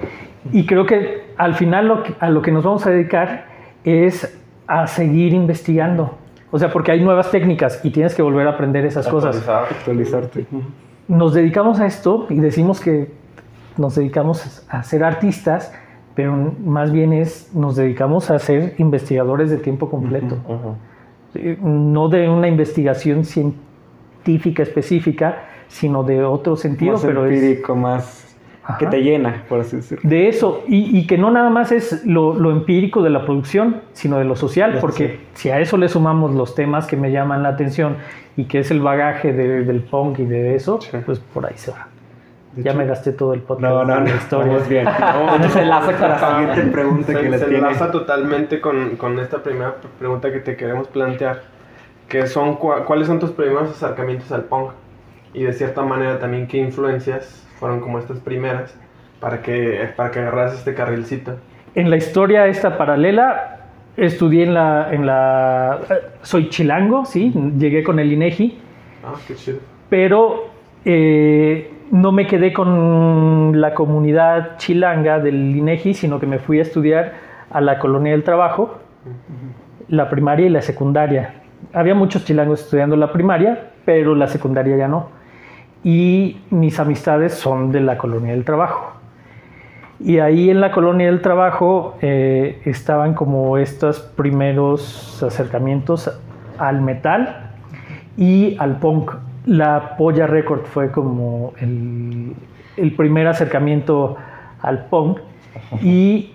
[0.52, 3.46] Y creo que al final lo que- a lo que nos vamos a dedicar
[3.84, 6.18] es a seguir investigando.
[6.52, 9.36] O sea, porque hay nuevas técnicas y tienes que volver a aprender esas cosas.
[9.38, 9.78] Actualizar.
[9.80, 10.46] Actualizarte.
[11.08, 13.12] Nos dedicamos a esto y decimos que
[13.78, 15.74] nos dedicamos a ser artistas,
[16.16, 20.36] pero más bien es nos dedicamos a ser investigadores de tiempo completo.
[20.48, 20.58] Eh,
[21.62, 28.20] No de una investigación científica específica, sino de otro sentido, más pero es empírico, más
[28.80, 30.10] que te llena, por así decirlo.
[30.10, 33.82] de eso, y, y que no nada más es lo, lo empírico de la producción,
[33.92, 37.44] sino de lo social, porque si a eso le sumamos los temas que me llaman
[37.44, 37.98] la atención
[38.38, 40.96] y que es el bagaje de- del punk y de eso, Sí.
[41.06, 41.88] pues por ahí se va.
[42.56, 44.08] Ya hecho- me gasté todo el podcast No, no, no.
[44.08, 44.48] historia.
[44.54, 44.88] Vamos bien.
[45.36, 47.58] Entonces enlaza con la siguiente pregunta se, que le se tiene.
[47.68, 51.42] enlaza totalmente con, con esta primera pregunta que te queremos plantear,
[52.08, 54.72] que son cua- cuáles son tus primeros acercamientos al punk
[55.34, 58.76] y de cierta manera también qué influencias fueron como estas primeras
[59.20, 61.36] para que para que agarras este carrilcito.
[61.76, 63.62] En la historia esta paralela,
[63.98, 65.80] estudié en la, en la...
[65.90, 68.60] eh, Soy chilango, sí, llegué con el INEGI,
[69.04, 69.58] Ah, qué chido.
[69.90, 70.50] pero
[70.86, 76.64] eh, no me quedé con la comunidad chilanga del INEGI, sino que me fui a
[76.64, 77.14] estudiar
[77.52, 78.80] a la Colonia del Trabajo,
[79.90, 81.36] la primaria y la secundaria.
[81.72, 85.10] Había muchos chilangos estudiando la primaria, pero la secundaria ya no.
[85.84, 88.94] Y mis amistades son de la Colonia del Trabajo.
[90.00, 96.10] Y ahí en la Colonia del Trabajo eh, estaban como estos primeros acercamientos
[96.58, 97.52] al metal
[98.18, 99.12] y al punk.
[99.46, 102.34] La Polla Record fue como el,
[102.78, 104.16] el primer acercamiento
[104.62, 105.20] al punk
[105.82, 106.32] y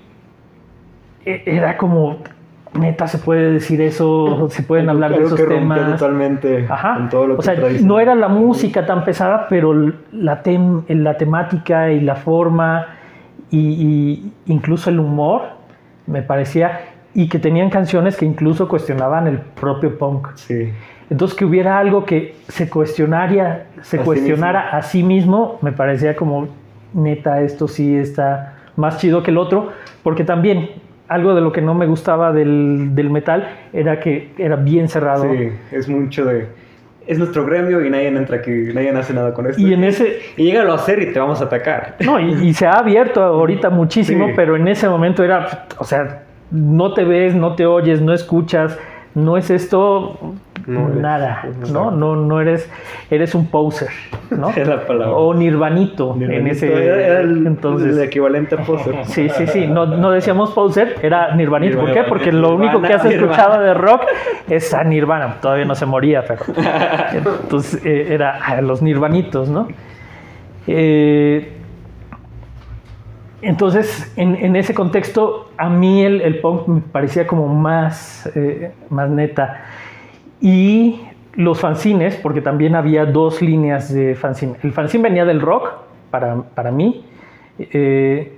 [1.24, 2.18] e- era como,
[2.78, 5.98] neta, se puede decir eso, se pueden hablar de esos que temas.
[5.98, 6.94] totalmente Ajá.
[6.96, 7.88] con todo lo que o sea, tradición.
[7.88, 9.72] no era la música tan pesada, pero
[10.12, 12.86] la, tem- la temática y la forma
[13.50, 15.42] y, y incluso el humor
[16.06, 16.80] me parecía
[17.14, 20.28] y que tenían canciones que incluso cuestionaban el propio punk.
[20.34, 20.70] Sí.
[21.11, 25.72] Entonces que hubiera algo que se cuestionaría, se A sí cuestionara a sí mismo, me
[25.72, 26.48] parecía como
[26.92, 29.70] neta, esto sí está más chido que el otro,
[30.02, 30.70] porque también
[31.09, 35.24] algo de lo que no me gustaba del, del metal era que era bien cerrado.
[35.24, 36.46] Sí, es mucho de.
[37.06, 39.62] Es nuestro gremio y nadie entra aquí, nadie hace nada con esto.
[39.62, 41.96] Y en ese, Y llégalo a hacer y te vamos a atacar.
[42.04, 44.32] No, y, y se ha abierto ahorita muchísimo, Sí.
[44.36, 48.78] pero en ese momento era, o sea, no te ves, no te oyes, no escuchas,
[49.24, 50.18] no es esto
[50.66, 51.90] No eres- nada, no ¿no?
[51.90, 52.70] No, no eres,
[53.10, 53.88] eres un poser,
[54.30, 54.48] ¿no?
[54.56, 55.14] Es la palabra.
[55.16, 57.96] O nirvanito en ese era, el, entonces.
[57.96, 58.94] el equivalente a poser.
[59.04, 59.66] Sí, sí, sí.
[59.66, 61.76] No, no decíamos poser, era Nirvanito.
[61.78, 61.92] ¿Por qué?
[61.94, 62.08] Nirvana.
[62.08, 63.32] Porque lo único que has Nirvana.
[63.32, 64.02] escuchado de rock
[64.48, 65.36] es a Nirvana.
[65.40, 66.40] Todavía no se moría, pero.
[67.12, 69.68] Entonces eh, era a los Nirvanitos, ¿no?
[70.66, 71.52] Eh,
[73.41, 78.72] entonces, en, en ese contexto, a mí el, el punk me parecía como más, eh,
[78.91, 79.64] más neta.
[80.41, 81.01] Y
[81.34, 84.57] los fanzines, porque también había dos líneas de fanzine.
[84.62, 85.70] El fanzine venía del rock,
[86.11, 87.05] para, para mí,
[87.59, 88.32] eh,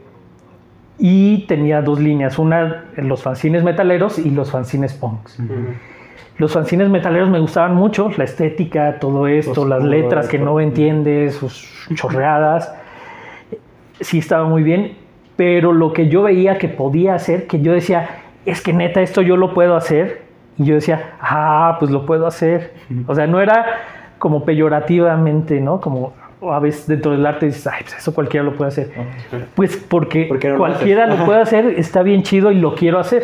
[0.98, 5.38] y tenía dos líneas, una los fanzines metaleros y los fanzines punks.
[6.36, 11.36] Los fanzines metaleros me gustaban mucho, la estética, todo esto, las letras que no entiendes,
[11.36, 12.74] sus chorreadas.
[14.00, 14.92] Sí estaba muy bien,
[15.36, 18.08] pero lo que yo veía que podía hacer, que yo decía,
[18.46, 20.22] es que neta, esto yo lo puedo hacer.
[20.58, 22.72] Y yo decía, ah, pues lo puedo hacer.
[23.06, 23.64] O sea, no era
[24.18, 25.80] como peyorativamente, ¿no?
[25.80, 28.90] Como a veces dentro del arte dices, ay, pues eso cualquiera lo puede hacer.
[29.54, 32.74] Pues porque ¿Por qué no lo cualquiera lo puede hacer, está bien chido y lo
[32.74, 33.22] quiero hacer.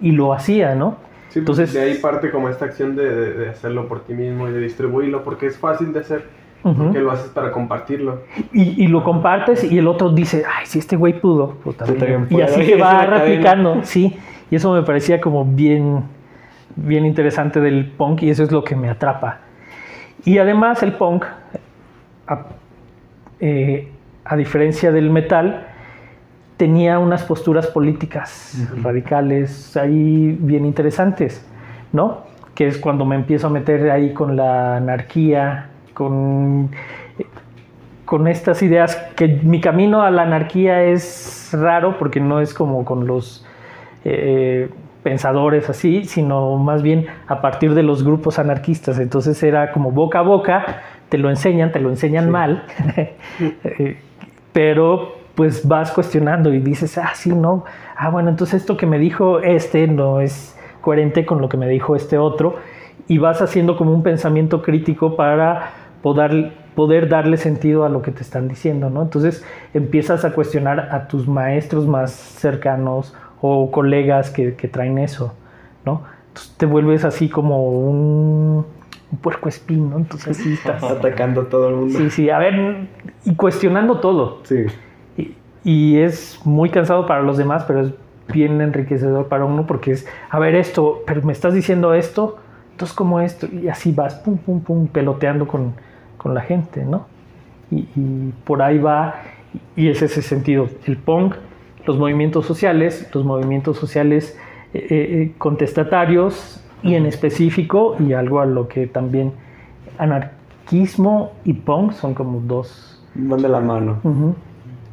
[0.00, 0.96] Y lo hacía, ¿no?
[1.30, 4.14] Sí, Entonces, Entonces- de ahí parte como esta acción de, de- de hacerlo por ti
[4.14, 6.24] mismo y de distribuirlo, porque es fácil de hacer,
[6.64, 6.84] Ujú.
[6.84, 8.22] porque lo haces para compartirlo.
[8.52, 11.98] Y, y lo compartes y el otro dice, ay, si este güey pudo, pues también.
[11.98, 13.18] también y así se va una cadena.
[13.18, 14.16] replicando, sí.
[14.50, 16.04] Y eso me parecía como bien,
[16.76, 19.40] bien interesante del punk y eso es lo que me atrapa.
[20.24, 21.24] Y además el punk,
[22.26, 22.46] a,
[23.40, 23.88] eh,
[24.24, 25.66] a diferencia del metal,
[26.56, 31.44] tenía unas posturas políticas radicales ahí bien interesantes,
[31.92, 32.22] ¿no?
[32.54, 36.70] Que es cuando me empiezo a meter ahí con la anarquía, con,
[38.04, 42.84] con estas ideas, que mi camino a la anarquía es raro porque no es como
[42.84, 43.46] con los
[44.04, 44.68] eh,
[45.02, 48.98] pensadores así, sino más bien a partir de los grupos anarquistas.
[48.98, 52.64] Entonces era como boca a boca, te lo enseñan, te lo enseñan mal,
[53.64, 53.96] Eh,
[54.52, 57.64] pero pues vas cuestionando y dices, ah, sí, no,
[57.96, 61.68] ah, bueno, entonces esto que me dijo este no es coherente con lo que me
[61.68, 62.56] dijo este otro,
[63.08, 65.70] y vas haciendo como un pensamiento crítico para
[66.04, 69.00] poder, poder darle sentido a lo que te están diciendo, ¿no?
[69.00, 69.42] Entonces
[69.72, 75.32] empiezas a cuestionar a tus maestros más cercanos o colegas que, que traen eso,
[75.86, 76.02] ¿no?
[76.28, 78.66] Entonces te vuelves así como un,
[79.12, 79.96] un puerco espín, ¿no?
[79.96, 80.82] Entonces sí estás...
[80.82, 81.98] Atacando a todo el mundo.
[81.98, 82.86] Sí, sí, a ver,
[83.24, 84.40] y cuestionando todo.
[84.42, 84.66] Sí.
[85.16, 85.34] Y,
[85.64, 87.94] y es muy cansado para los demás, pero es
[88.30, 92.36] bien enriquecedor para uno porque es, a ver esto, pero me estás diciendo esto,
[92.72, 95.72] entonces como esto, y así vas, pum, pum, pum, peloteando con,
[96.24, 97.04] con la gente, ¿no?
[97.70, 99.16] Y, y por ahí va,
[99.76, 101.34] y es ese sentido, el punk,
[101.84, 104.40] los movimientos sociales, los movimientos sociales
[104.72, 109.32] eh, eh, contestatarios y en específico, y algo a lo que también
[109.98, 113.04] anarquismo y punk son como dos.
[113.14, 114.00] Van de la mano.
[114.02, 114.34] Ujú.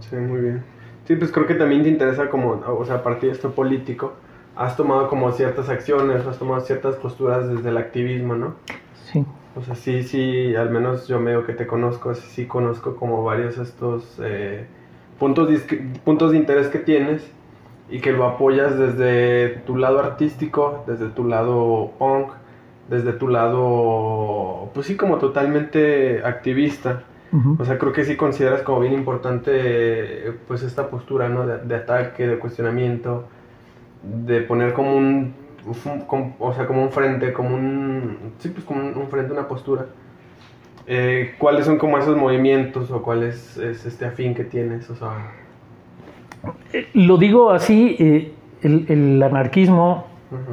[0.01, 0.63] Sí, muy bien.
[1.05, 4.15] Sí, pues creo que también te interesa como, o sea, a partir de esto político,
[4.57, 8.55] has tomado como ciertas acciones, has tomado ciertas posturas desde el activismo, ¿no?
[9.05, 9.25] Sí.
[9.53, 13.23] O sea, sí, sí, al menos yo medio que te conozco, sí, sí conozco como
[13.23, 14.69] varios estos eh,
[15.17, 15.49] puntos,
[16.05, 17.35] puntos de interés que tienes
[17.89, 22.31] y que lo apoyas desde tu lado artístico, desde tu lado punk,
[22.87, 27.03] desde tu lado, pues sí, como totalmente activista.
[27.57, 31.45] O sea, creo que sí consideras como bien importante pues esta postura, ¿no?
[31.45, 33.27] De, de ataque, de cuestionamiento,
[34.01, 35.35] de poner como un-
[36.07, 39.47] como- o sea, como un frente, como un, sí, pues como un, un frente, una
[39.47, 39.85] postura.
[40.87, 44.89] Eh, ¿Cuáles son como esos movimientos o cuál es, es este afín que tienes?
[44.89, 45.09] O sea,
[46.73, 48.33] Eh, Lo digo así, eh,
[48.63, 50.07] el, el anarquismo,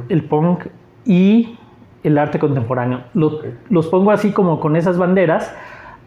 [0.09, 0.65] el punk
[1.05, 1.57] y
[2.03, 3.01] el arte contemporáneo.
[3.13, 3.39] Lo-.
[3.69, 5.53] Los pongo así como con esas banderas,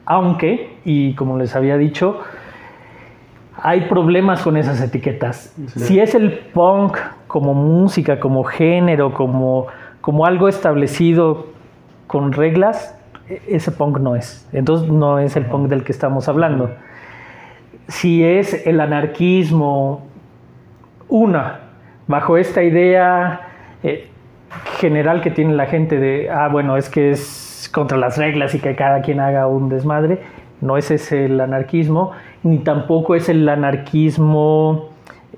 [0.04, 2.20] aunque, y como les había dicho,
[3.62, 5.54] hay problemas con esas etiquetas.
[5.76, 6.98] Si es el punk
[7.28, 9.68] como música, como género, como,
[10.00, 11.46] como algo establecido
[12.08, 12.98] con reglas,
[13.28, 14.48] e- ese punk no es.
[14.52, 16.70] Entonces no es el punk del que estamos hablando.
[17.86, 20.06] Si es el anarquismo,
[21.08, 21.60] una,
[22.08, 23.42] bajo esta idea
[23.84, 24.08] eh,
[24.80, 28.58] general que tiene la gente de, ah, bueno, es que es contra las reglas y
[28.58, 30.20] que cada quien haga un desmadre,
[30.60, 34.90] no ese es el anarquismo, ni tampoco es el anarquismo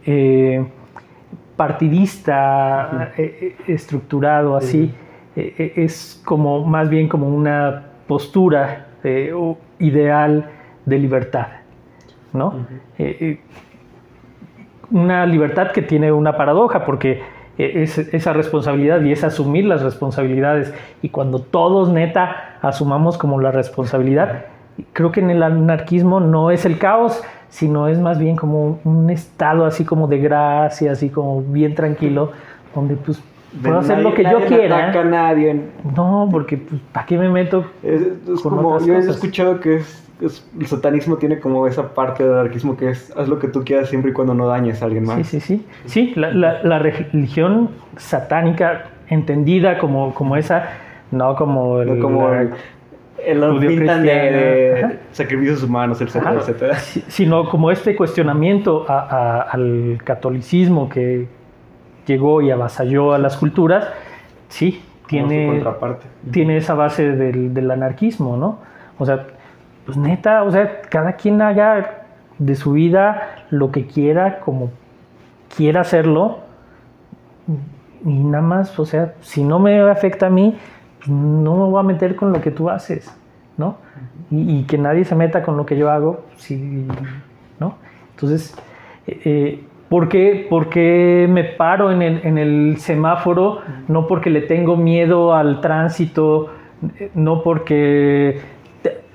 [0.06, 0.64] eh,
[1.56, 4.92] partidista, eh, eh, estructurado así,
[5.36, 8.86] Eh, es como más bien como una postura
[9.34, 10.48] o ideal
[10.86, 11.48] de libertad,
[12.32, 12.66] ¿no?
[14.92, 17.20] Una libertad que tiene una paradoja, porque
[17.58, 20.72] es esa responsabilidad y es asumir las responsabilidades.
[21.02, 24.44] Y cuando todos neta asumamos como la responsabilidad,
[24.92, 29.10] creo que en el anarquismo no es el caos, sino es más bien como un
[29.10, 32.32] estado así como de gracia, así como bien tranquilo,
[32.74, 33.22] donde pues
[33.62, 34.84] puedo hacer lo que yo quiera.
[34.88, 35.60] ataca a nadie.
[35.96, 37.64] No, porque pues, ¿para qué me meto?
[37.82, 41.66] Es, es Con como, otras yo he escuchado que es, es- el satanismo tiene como
[41.68, 44.48] esa parte del anarquismo que es haz lo que tú quieras siempre y cuando no
[44.48, 45.16] dañes a alguien más.
[45.18, 45.66] Sí, sí, sí.
[45.84, 50.70] Sí, la, la- la religión satánica entendida como, como esa,
[51.12, 52.50] no como el, No como el,
[53.26, 56.30] el lo Judío pintan de, sacrificios humanos, etcétera,
[57.08, 61.26] sino como este cuestionamiento a- a- al catolicismo que
[62.06, 63.88] llegó y avasalló a las culturas,
[64.48, 65.62] sí, tiene,
[66.30, 68.58] tiene esa base del, del anarquismo, ¿no?
[68.98, 69.26] O sea,
[69.84, 72.04] pues neta, o sea, cada quien haga
[72.38, 74.70] de su vida lo que quiera, como
[75.56, 76.40] quiera hacerlo,
[78.04, 80.56] y nada más, o sea, si no me afecta a mí,
[81.06, 83.14] no me voy a meter con lo que tú haces,
[83.56, 83.76] ¿no?
[84.30, 86.86] Y, y que nadie se meta con lo que yo hago, sí,
[87.60, 87.76] ¿no?
[88.10, 88.56] Entonces,
[89.06, 93.60] eh, eh, ¿por, qué, por qué me paro en el, en el semáforo?
[93.88, 96.50] No porque le tengo miedo al tránsito,
[97.14, 98.40] no porque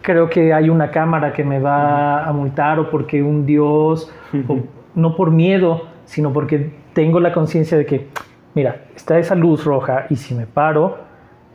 [0.02, 4.12] creo que hay una cámara que me va a multar o porque un dios,
[4.48, 4.58] o
[4.96, 8.08] no por miedo, sino porque tengo la conciencia de que,
[8.56, 10.98] mira, está esa luz roja y si me paro,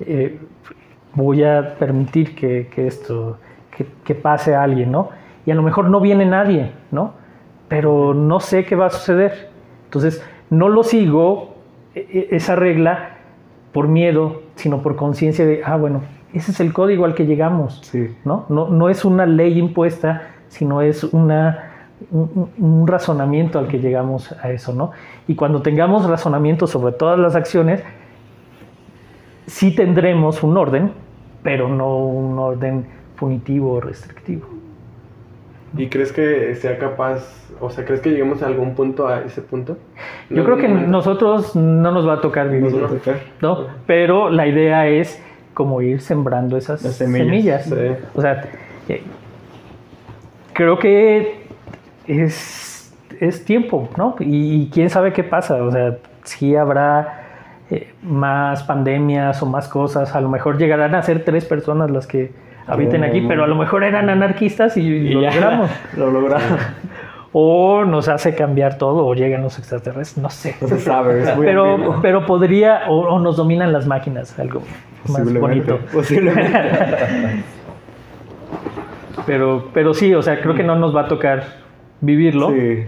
[0.01, 0.39] eh,
[1.15, 3.39] voy a permitir que, que esto,
[3.77, 5.11] que, que pase a alguien, ¿no?
[5.47, 7.13] Y a lo mejor no viene nadie, ¿no?
[7.69, 9.51] Pero no sé qué va a suceder.
[9.85, 11.55] Entonces, no lo sigo,
[11.95, 13.11] e- e- esa regla,
[13.73, 17.81] por miedo, sino por conciencia de, ah, bueno, ese es el código al que llegamos.
[17.85, 18.15] Sí.
[18.25, 18.47] ¿no?
[18.49, 21.71] No, no es una ley impuesta, sino es una,
[22.11, 24.93] un, un- un razonamiento al que llegamos a eso, ¿no?
[25.29, 27.83] Y cuando tengamos razonamiento sobre todas las acciones,
[29.47, 30.93] sí tendremos un orden,
[31.43, 32.87] pero no un orden
[33.17, 34.47] punitivo o restrictivo.
[35.77, 39.43] ¿Y crees que sea capaz, o sea, crees que lleguemos a algún punto a ese
[39.43, 39.77] punto?
[40.31, 40.91] Yo ¿En creo que momento?
[40.91, 43.17] nosotros no nos va a tocar Nos va a vivirlo, tocar.
[43.41, 43.67] ¿no?
[43.87, 45.21] Pero la idea es
[45.53, 47.99] como ir sembrando esas Las semillas, semillas.
[48.01, 48.05] sí.
[48.15, 48.45] O sea,
[48.89, 49.03] eh,
[50.53, 51.47] creo que
[52.07, 54.15] es, es tiempo, ¿no?
[54.21, 55.63] Y, y quién sabe qué pasa.
[55.65, 57.24] O sea, si habrá
[57.71, 60.15] eh, más pandemias o más cosas.
[60.15, 62.33] A lo mejor llegarán a ser tres personas las que
[62.67, 65.71] habiten aquí, pero a lo mejor eran anarquistas y, Y lo ya, logramos.
[65.97, 66.61] Lo logramos.
[67.37, 70.55] O nos hace cambiar todo, o llegan los extraterrestres, no sé.
[70.61, 74.63] No se sabe, es muy Pero, pero podría, o, o nos dominan las máquinas, algo
[75.09, 75.81] más bonito.
[75.93, 76.61] Posiblemente.
[79.27, 81.43] Pero, pero sí, o sea, creo que no nos va a tocar
[82.01, 82.85] vivirlo, Sí.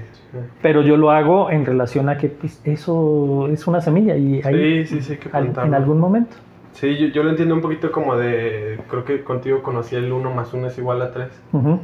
[0.63, 4.87] Pero yo lo hago en relación a que pues, eso es una semilla y ahí
[4.87, 6.37] Sí, sí, sí, que al- en algún momento.
[6.73, 10.31] Sí, yo, yo lo entiendo un poquito como de, creo que contigo conocí el 1
[10.35, 11.29] más 1 es igual a 3.
[11.53, 11.81] Ujú,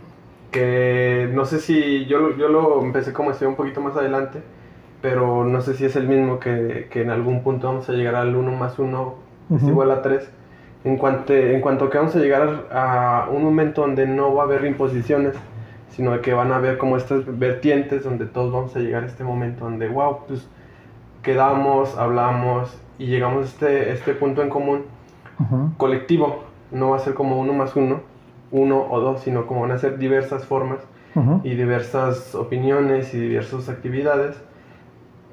[0.51, 4.41] que no sé si yo, yo lo empecé como estudiar un poquito más adelante,
[5.01, 8.15] pero no sé si es el mismo que, que en algún punto vamos a llegar
[8.17, 9.15] al 1 más 1
[9.51, 9.71] es Ujú.
[9.71, 10.31] igual a 3.
[10.85, 14.47] En cuanto, en cuanto que vamos a llegar a un momento donde no va a
[14.47, 15.35] haber imposiciones,
[15.95, 19.25] sino que van a haber como estas vertientes donde todos vamos a llegar a este
[19.25, 20.49] momento donde, wow, pues
[21.23, 24.83] quedamos, hablamos y llegamos a este, este punto en común
[25.39, 25.71] ujú.
[25.77, 26.45] colectivo.
[26.71, 28.01] No va a ser como uno más uno,
[28.51, 30.81] uno o dos, sino como van a ser diversas formas
[31.15, 31.41] Ujú.
[31.45, 34.41] y diversas opiniones y diversas actividades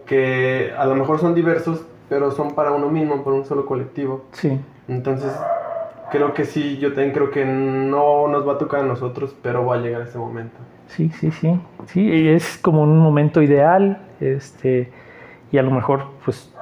[0.05, 4.26] que a lo mejor son diversos, pero son para uno mismo, para un solo colectivo.
[4.34, 5.32] Sí, Entonces,
[6.10, 9.66] creo que sí, yo también creo que no nos va a tocar a nosotros, pero
[9.66, 10.57] va a llegar ese momento.
[10.88, 11.60] sí, sí, sí.
[11.88, 14.91] Sí, es como un momento ideal, este,
[15.51, 16.53] y a lo mejor, pues,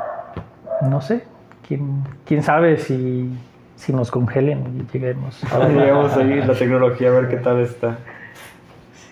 [0.90, 1.24] no sé,
[1.68, 3.30] quién, quién sabe si,
[3.76, 5.44] si nos congelen y lleguemos.
[5.52, 7.98] Ahora llegamos ahí la tecnología a ver qué tal está.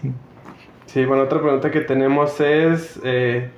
[0.02, 0.12] Sí.
[0.86, 3.50] Sí, bueno, otra pregunta que tenemos es, eh,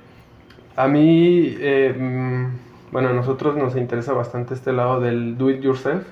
[0.76, 2.46] a mí, eh, mm,
[2.92, 6.04] bueno, a nosotros nos interesa bastante este lado del do it yourself,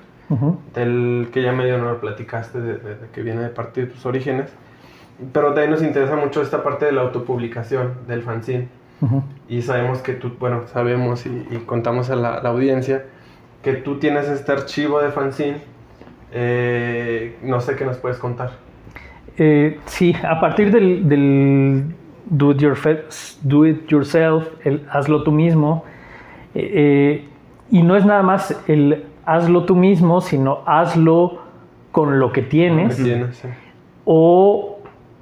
[0.73, 3.87] Del que ya medio nos lo platicaste, de, de- de que viene de parte de
[3.87, 4.51] tus orígenes,
[5.31, 8.67] pero también nos interesa mucho esta parte de la autopublicación, del fanzine.
[9.47, 13.05] Y sabemos que tú, bueno, sabemos y, y contamos a la, la audiencia
[13.63, 15.57] que tú tienes este archivo de fanzine.
[16.33, 18.51] Eh, no sé qué nos puedes contar.
[19.37, 21.83] Eh, sí, a partir del, del
[22.25, 25.85] do, it yourfe- do it yourself, el hazlo tú mismo,
[26.55, 27.23] eh,
[27.71, 31.39] y no es nada más el hazlo tú mismo, sino hazlo
[31.91, 33.35] con lo que tienes ¿Qué tienes?
[33.37, 33.47] Sí.
[34.05, 34.79] o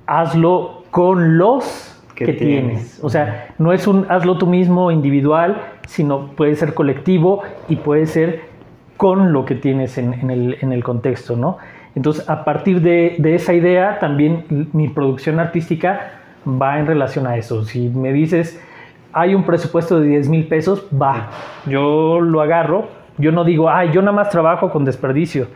[0.08, 2.66] hazlo con los Que que, tienes.
[2.68, 3.04] tienes.
[3.04, 8.06] O sea, no es un hazlo tú mismo individual, sino puede ser colectivo y puede
[8.06, 8.44] ser
[8.98, 11.58] con lo que tienes en, en el, en el contexto, ¿no?
[11.96, 16.12] Entonces, a partir de, de esa idea, también mi producción artística
[16.46, 17.64] va en relación a eso.
[17.66, 18.62] Si me dices,
[19.14, 21.30] hay un presupuesto de 10 mil pesos, va,
[21.66, 22.88] yo lo agarro.
[23.18, 25.48] Yo no digo, ay, yo nada más trabajo con desperdicio.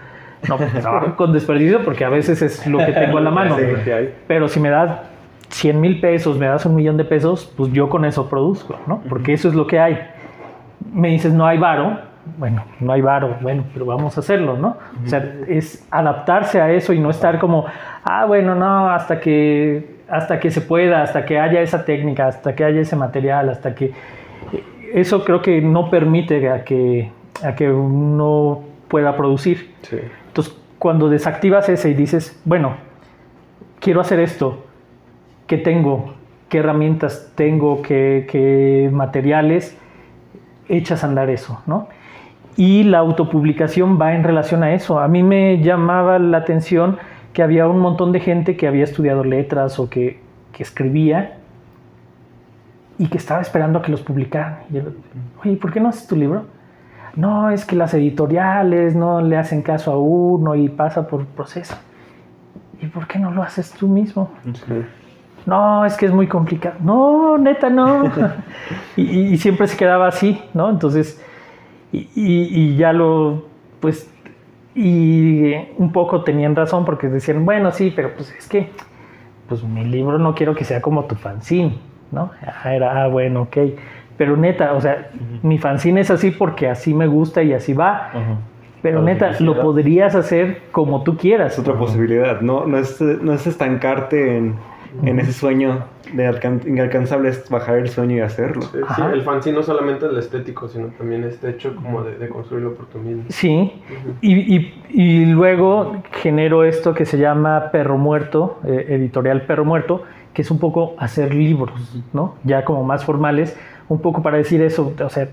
[0.47, 3.57] No, trabajo con desperdicio porque a veces es lo que tengo en la mano.
[3.57, 3.63] Sí.
[4.27, 4.99] Pero si me das
[5.49, 9.01] 100 mil pesos, me das un millón de pesos, pues yo con eso produzco, ¿no?
[9.09, 9.99] Porque eso es lo que hay.
[10.93, 12.07] Me dices, no hay varo.
[12.37, 14.77] Bueno, no hay varo, bueno, pero vamos a hacerlo, ¿no?
[15.03, 17.65] O sea, es adaptarse a eso y no estar como,
[18.03, 22.55] ah, bueno, no, hasta que, hasta que se pueda, hasta que haya esa técnica, hasta
[22.55, 23.93] que haya ese material, hasta que...
[24.93, 27.11] Eso creo que no permite a que,
[27.43, 29.73] a que uno pueda producir.
[29.83, 29.97] Sí.
[30.27, 32.73] Entonces, cuando desactivas ese y dices, bueno,
[33.79, 34.65] quiero hacer esto,
[35.47, 36.13] ¿qué tengo?
[36.47, 37.81] ¿Qué herramientas tengo?
[37.81, 39.77] ¿Qué, qué materiales?
[40.67, 41.87] Echas a andar eso, ¿no?
[42.55, 44.99] Y la autopublicación va en relación a eso.
[44.99, 46.97] A mí me llamaba la atención
[47.33, 50.19] que había un montón de gente que había estudiado letras o que,
[50.51, 51.37] que escribía
[52.97, 54.59] y que estaba esperando a que los publicaran.
[54.69, 54.81] Y yo,
[55.43, 56.45] oye, ¿por qué no haces tu libro?
[57.15, 61.75] No, es que las editoriales no le hacen caso a uno y pasa por proceso.
[62.81, 64.29] ¿Y por qué no lo haces tú mismo?
[65.45, 66.75] No, es que es muy complicado.
[66.81, 68.03] No, neta, no.
[68.95, 70.69] y, y- y siempre se quedaba así, ¿no?
[70.69, 71.21] Entonces,
[71.91, 73.45] y, y- y ya lo,
[73.79, 74.09] pues,
[74.75, 78.69] y un poco tenían razón porque decían, bueno, sí, pero pues es que,
[79.47, 81.77] pues mi libro no quiero que sea como tu fanzine,
[82.11, 82.31] ¿no?
[82.63, 83.57] Ah, era, ah, bueno, ok.
[84.19, 85.09] Pero neta, o sea,
[85.41, 88.11] mi fanzine es así porque así me gusta y así va.
[88.83, 91.53] Pero neta, lo podrías hacer como tú quieras.
[91.53, 94.55] Es otra posibilidad, no, no, es, no es estancarte en,
[95.03, 98.61] en ese sueño de alcan- inalcanzable, es bajar el sueño y hacerlo.
[98.63, 102.27] Sí, el fanzine no solamente es el estético, sino también este hecho como de, de
[102.29, 103.23] construirlo por tú mismo.
[103.29, 103.71] Sí,
[104.21, 110.03] y, y- y luego genero esto que se llama Perro Muerto, eh, editorial Perro Muerto,
[110.33, 112.35] que es un poco hacer libros, ¿no?
[112.43, 113.57] Ya como más formales,
[113.89, 115.29] un poco para decir eso, o sea,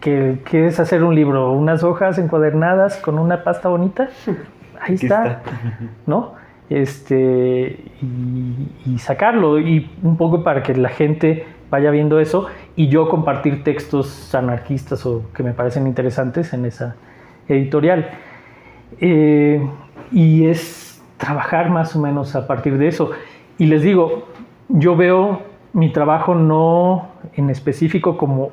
[0.00, 4.08] que, que es hacer un libro, unas hojas encuadernadas con una pasta bonita,
[4.80, 5.42] ahí está, está.
[6.06, 6.34] ¿no?
[6.70, 12.46] Este, y, y sacarlo, y un poco para que la gente vaya viendo eso,
[12.76, 16.96] y yo compartir textos anarquistas o que me parecen interesantes en esa
[17.48, 18.10] editorial.
[19.00, 19.66] Eh,
[20.10, 23.10] y es trabajar más o menos a partir de eso.
[23.58, 24.28] Y les digo,
[24.68, 25.42] yo veo
[25.72, 28.50] mi trabajo no en específico como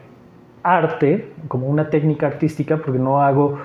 [0.63, 3.59] arte, como una técnica artística, porque no hago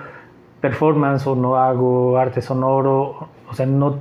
[0.61, 3.99] performance o no hago arte sonoro, o sea, no,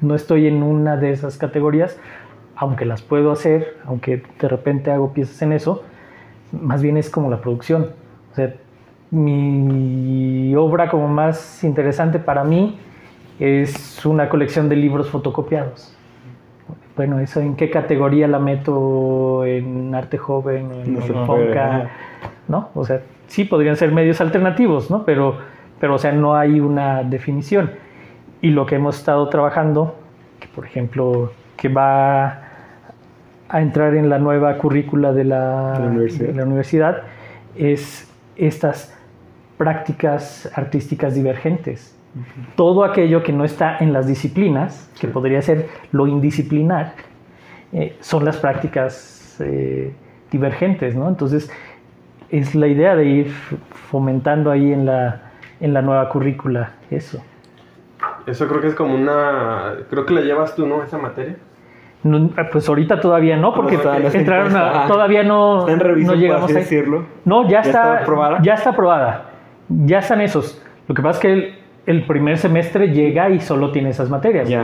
[0.00, 1.98] no estoy en una de esas categorías,
[2.54, 5.82] aunque las puedo hacer, aunque de repente hago piezas en eso,
[6.52, 7.90] más bien es como la producción.
[8.32, 8.54] O sea,
[9.10, 12.78] mi obra como más interesante para mí
[13.38, 15.95] es una colección de libros fotocopiados.
[16.96, 19.44] Bueno, ¿eso en qué categoría la meto?
[19.44, 20.72] ¿En arte joven?
[20.72, 21.76] ¿En, No Fonca?
[21.76, 21.90] ajá.
[22.48, 22.70] ¿No?
[22.74, 25.04] O sea, sí podrían ser medios alternativos, ¿no?
[25.04, 25.36] Pero,
[25.80, 27.72] pero, o sea, no hay una definición.
[28.40, 29.96] Y lo que hemos estado trabajando,
[30.40, 32.42] que por ejemplo, que va
[33.48, 36.28] a entrar en la nueva currícula de la, De la universidad.
[36.28, 37.02] de la universidad,
[37.56, 38.96] es estas
[39.56, 41.95] prácticas artísticas divergentes.
[42.56, 46.94] Todo aquello que no está en las disciplinas, que podría ser lo indisciplinar,
[47.72, 49.92] eh, son las prácticas eh,
[50.30, 51.08] divergentes, ¿no?
[51.08, 51.50] Entonces,
[52.30, 53.30] es la idea de ir
[53.90, 57.22] fomentando ahí en la, en la nueva currícula eso.
[58.26, 59.74] Eso creo que es como una...
[59.90, 60.82] Creo que la llevas tú, ¿no?
[60.82, 61.36] Esa materia.
[62.02, 64.84] No, pues ahorita todavía no, porque todavía entraron a-.
[64.84, 66.56] Ah, todavía no, en revisión, no llegamos ahí.
[66.56, 67.04] decirlo.
[67.24, 68.38] No, ya, ¿Ya está, está aprobada?
[68.42, 69.30] Ya está aprobada.
[69.68, 70.62] Ya están esos.
[70.86, 74.50] Lo que pasa es que el, primer semestre llega y solo tiene esas materias.
[74.50, 74.58] Eh,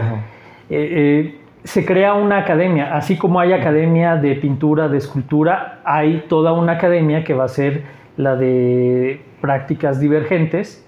[0.70, 6.52] eh, se crea una academia, así como hay academia de pintura, de escultura, hay toda
[6.52, 7.82] una academia que va a ser
[8.16, 10.84] la de prácticas divergentes,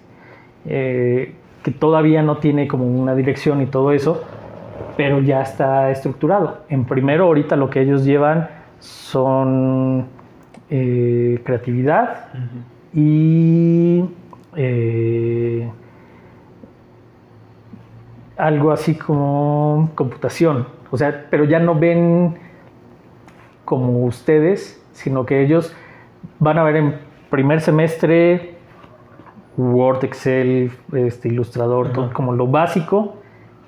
[0.66, 4.24] eh, que todavía no tiene como una dirección y todo eso,
[4.96, 6.64] pero ya está estructurado.
[6.68, 8.48] En primero, ahorita lo que ellos llevan
[8.80, 10.06] son
[10.68, 12.26] creatividad
[12.92, 14.02] y
[18.36, 20.66] algo así como computación.
[20.90, 22.36] O sea, pero ya no ven
[23.64, 25.74] como ustedes, sino que ellos
[26.38, 26.94] van a ver en
[27.30, 28.54] primer semestre
[29.56, 33.16] Word, Excel, este, Ilustrador, todo como lo básico,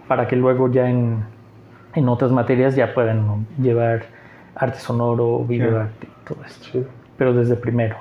[0.08, 1.24] para que luego ya en,
[1.94, 4.02] en otras materias ya puedan llevar
[4.56, 6.80] arte sonoro, video arte, todo esto.
[7.16, 7.96] Pero desde primero.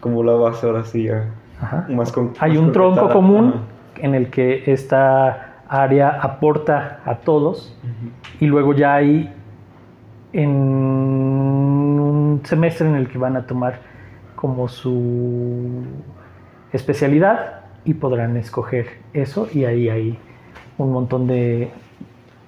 [0.00, 1.26] Como la base ahora sí ya.
[1.60, 1.86] Ajá.
[1.88, 3.48] Más con- Hay más un tronco común
[3.94, 4.04] Ajá.
[4.06, 7.76] en el que esta área aporta a todos
[8.40, 9.32] y luego ya hay
[10.32, 13.80] en un semestre en el que van a tomar
[14.36, 15.82] como su
[16.72, 20.18] especialidad y podrán escoger eso y ahí hay
[20.76, 21.70] un montón de,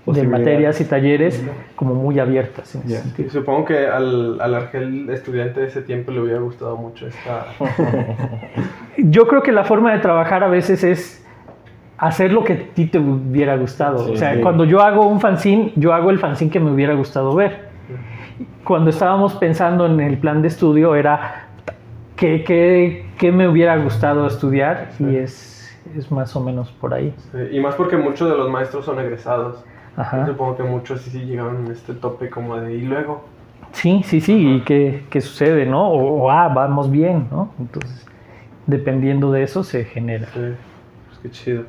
[0.07, 1.43] de materias y talleres
[1.77, 3.01] como muy abiertas en ese Ya.
[3.01, 3.29] sentido.
[3.29, 7.47] Y supongo que al, al Argel estudiante de ese tiempo le hubiera gustado mucho esta...
[8.99, 11.20] Yo creo que la forma de trabajar a veces es
[12.01, 14.07] hacer lo que a ti te hubiera gustado.
[14.07, 14.41] Sí, o sea, sí.
[14.41, 17.69] cuando yo hago un fanzine, yo hago el fanzine que me hubiera gustado ver.
[18.65, 21.47] Cuando estábamos pensando en el plan de estudio era
[22.17, 27.15] qué, qué- qué me hubiera gustado estudiar y es, es más o menos por ahí.
[27.53, 29.63] Y más porque muchos de los maestros son egresados.
[29.97, 30.25] Ajá.
[30.27, 32.77] Supongo que muchos sí, sí llegaron a este tope como de...
[32.77, 33.25] Y luego...
[33.73, 34.57] Sí, sí, sí.
[34.57, 35.89] ¿Y qué, qué sucede, no?
[35.91, 37.51] O, o, ah, vamos bien, ¿no?
[37.59, 38.07] Entonces,
[38.67, 40.27] dependiendo de eso se genera.
[40.33, 40.41] Sí,
[41.09, 41.63] pues qué chido.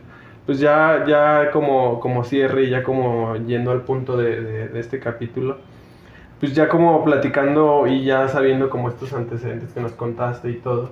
[0.46, 4.80] Pues ya, ya como, como cierre y ya como yendo al punto de, de- de
[4.80, 5.58] este capítulo,
[6.40, 10.92] pues ya como platicando y ya sabiendo como estos antecedentes que nos contaste y todo,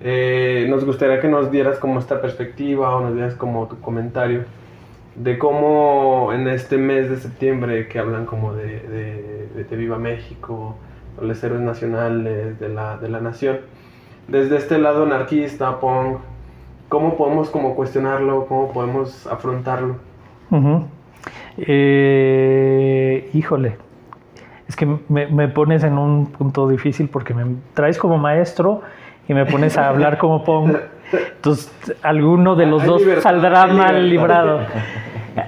[0.00, 4.44] eh, nos gustaría que nos dieras como esta perspectiva o nos dieras como tu comentario
[5.14, 9.98] de cómo en este mes de septiembre que hablan como de, de, de Te Viva
[9.98, 10.76] México,
[11.20, 13.60] los héroes nacionales de la, de la nación,
[14.28, 16.18] desde este lado anarquista, punk,
[16.88, 18.46] ¿cómo podemos como cuestionarlo?
[18.46, 19.96] ¿Cómo podemos afrontarlo?
[21.58, 23.76] Eh, híjole,
[24.68, 28.82] es que me, me pones en un punto difícil porque me traes como maestro
[29.28, 30.76] y me pones a hablar como pong.
[31.36, 31.72] Entonces,
[32.02, 34.60] alguno de los Hay dos saldrá mal librado.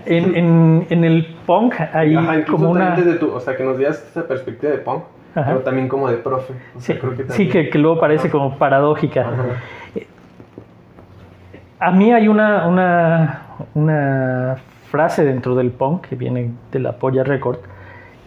[0.07, 2.95] En, en- en el punk hay Ajá, como una...
[2.95, 5.03] desde tu, o sea, que nos dieras esta perspectiva de punk,
[5.35, 5.47] Ajá.
[5.47, 6.53] pero también como de profe.
[6.77, 9.23] O Sí, creo que sí, que, que luego parece como paradójica.
[9.23, 9.45] Ajá.
[11.81, 13.43] A mí hay una, una,
[13.75, 14.57] una
[14.91, 17.59] frase dentro del punk que viene de la Polla Record,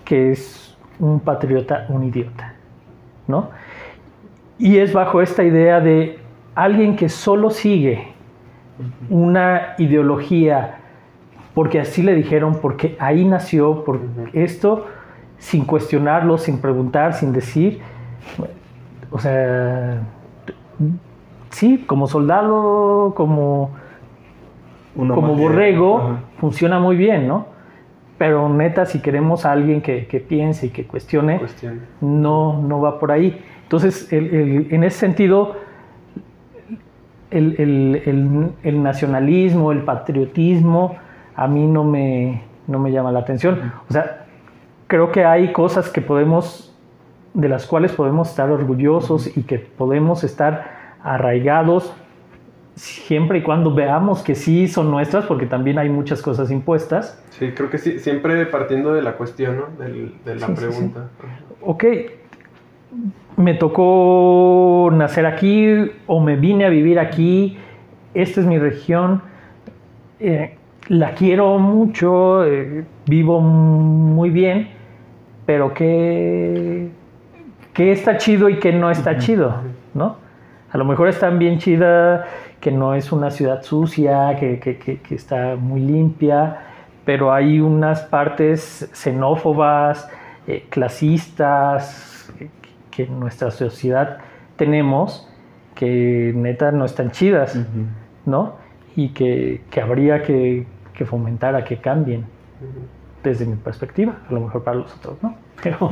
[0.06, 2.54] que es un patriota, un idiota,
[3.28, 3.49] ¿no?
[4.58, 6.20] Y es bajo esta idea de
[6.56, 8.08] alguien que solo sigue
[9.10, 10.78] una ideología
[11.54, 13.99] porque así le dijeron, porque ahí nació, por
[14.34, 14.86] esto,
[15.38, 17.82] sin cuestionarlo, sin preguntar, sin decir.
[19.12, 20.02] O sea,
[21.52, 23.72] sí, como soldado, como,
[24.95, 27.45] Uno como borrego, funciona muy bien, ¿no?
[28.18, 31.82] Pero neta, si queremos a alguien que, que piense y que cuestione, Cuestión.
[32.02, 33.41] no, no va por ahí.
[33.64, 35.56] Entonces, el- el- en ese sentido,
[37.32, 40.97] el, el- el- el nacionalismo, el patriotismo,
[41.36, 43.72] a mí no me, no me llama la atención.
[43.89, 44.26] O sea,
[44.88, 46.76] creo que hay cosas que podemos,
[47.34, 51.93] de las cuales podemos estar orgullosos y que podemos estar arraigados
[52.76, 57.22] siempre y cuando veamos que sí son nuestras, porque también hay muchas cosas impuestas.
[57.32, 59.84] Sí, creo que sí, siempre partiendo de la cuestión, ¿no?
[59.84, 60.68] Del- de la Sí, sí, sí.
[60.68, 61.10] pregunta.
[61.62, 61.84] ok,
[63.38, 67.58] me tocó nacer aquí o me vine a vivir aquí,
[68.14, 69.22] esta es mi región,
[70.20, 70.56] eh,
[70.88, 74.70] la quiero mucho, eh, vivo muy bien,
[75.45, 76.89] pero ¿qué,
[77.74, 79.56] qué está chido y qué no está chido?
[79.93, 80.18] ¿no?
[80.72, 82.26] A lo mejor está bien chida,
[82.60, 86.58] que no es una ciudad sucia, que, que- que- que está muy limpia,
[87.06, 90.10] pero hay unas partes xenófobas,
[90.48, 92.50] eh, clasistas, eh,
[92.90, 94.20] que en nuestra sociedad
[94.56, 95.28] tenemos,
[95.76, 97.58] que neta no están chidas.
[98.26, 98.54] ¿no?
[98.96, 102.26] Y que, que habría que, que fomentar a que cambien,
[103.24, 105.36] desde mi perspectiva, a lo mejor para los otros, ¿no?
[105.64, 105.90] Pero,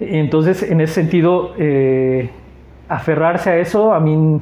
[0.00, 2.30] entonces, en ese sentido, eh,
[2.88, 4.40] aferrarse a eso a mí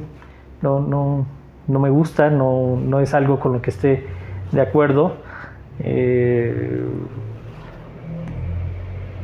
[0.61, 1.25] no, no,
[1.67, 4.05] no me gusta, no, no es algo con lo que esté
[4.51, 5.17] de acuerdo.
[5.79, 6.85] Eh,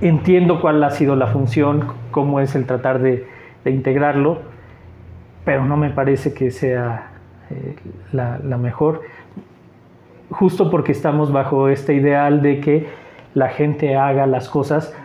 [0.01, 3.28] entiendo cuál ha sido la función, cómo es el tratar de,
[3.63, 4.39] de integrarlo,
[5.45, 7.11] pero no me parece que sea
[7.49, 7.76] eh,
[8.11, 9.01] la, la mejor,
[10.30, 12.88] justo porque estamos bajo este ideal de que
[13.34, 14.95] la gente haga las cosas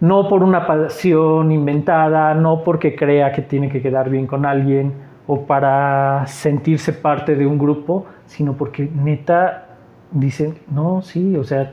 [0.00, 4.92] no por una pasión inventada, no porque crea que tiene que quedar bien con alguien
[5.26, 9.66] o para sentirse parte de un grupo, sino porque neta
[10.12, 11.72] dicen, no, sí, o sea,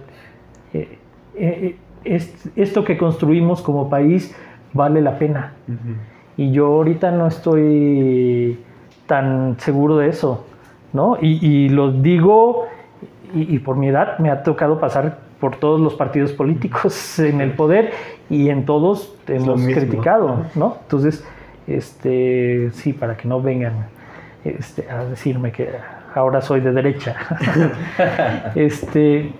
[0.74, 0.98] eh,
[1.36, 4.36] eh, es- esto que construimos como país
[4.74, 5.54] vale la pena.
[6.36, 8.60] Y yo ahorita no estoy
[9.06, 10.46] tan seguro de eso,
[10.94, 11.18] ¿no?
[11.22, 12.66] Y, y lo digo,
[13.36, 17.42] y, y por mi edad me ha tocado pasar por todos los partidos políticos en
[17.42, 17.92] el poder
[18.30, 20.78] y en todos hemos criticado, ¿no?
[20.84, 21.28] Entonces,
[21.68, 23.88] este, sí, para que no vengan
[24.46, 25.68] este, a decirme que
[26.16, 27.18] ahora soy de derecha.
[28.56, 29.34] este,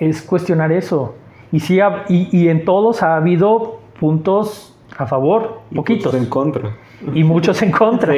[0.00, 1.14] es cuestionar eso.
[1.50, 6.20] Y, sí ha- y, y en todos ha habido puntos a favor, Y poquitos, puntos
[6.22, 6.70] en contra.
[7.14, 8.12] y muchos en contra.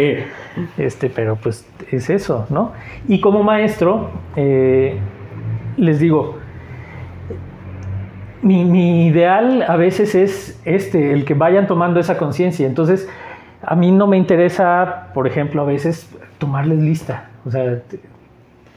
[0.77, 2.73] Este, pero pues es eso, ¿no?
[3.07, 4.99] Y como maestro, eh,
[5.77, 6.46] les digo,
[8.43, 12.67] mi, mi ideal a veces es este, el que vayan tomando esa conciencia.
[12.67, 13.09] Entonces,
[13.63, 16.09] a mí no me interesa, por ejemplo, a veces
[16.39, 17.31] tomarles lista.
[17.45, 17.79] O sea,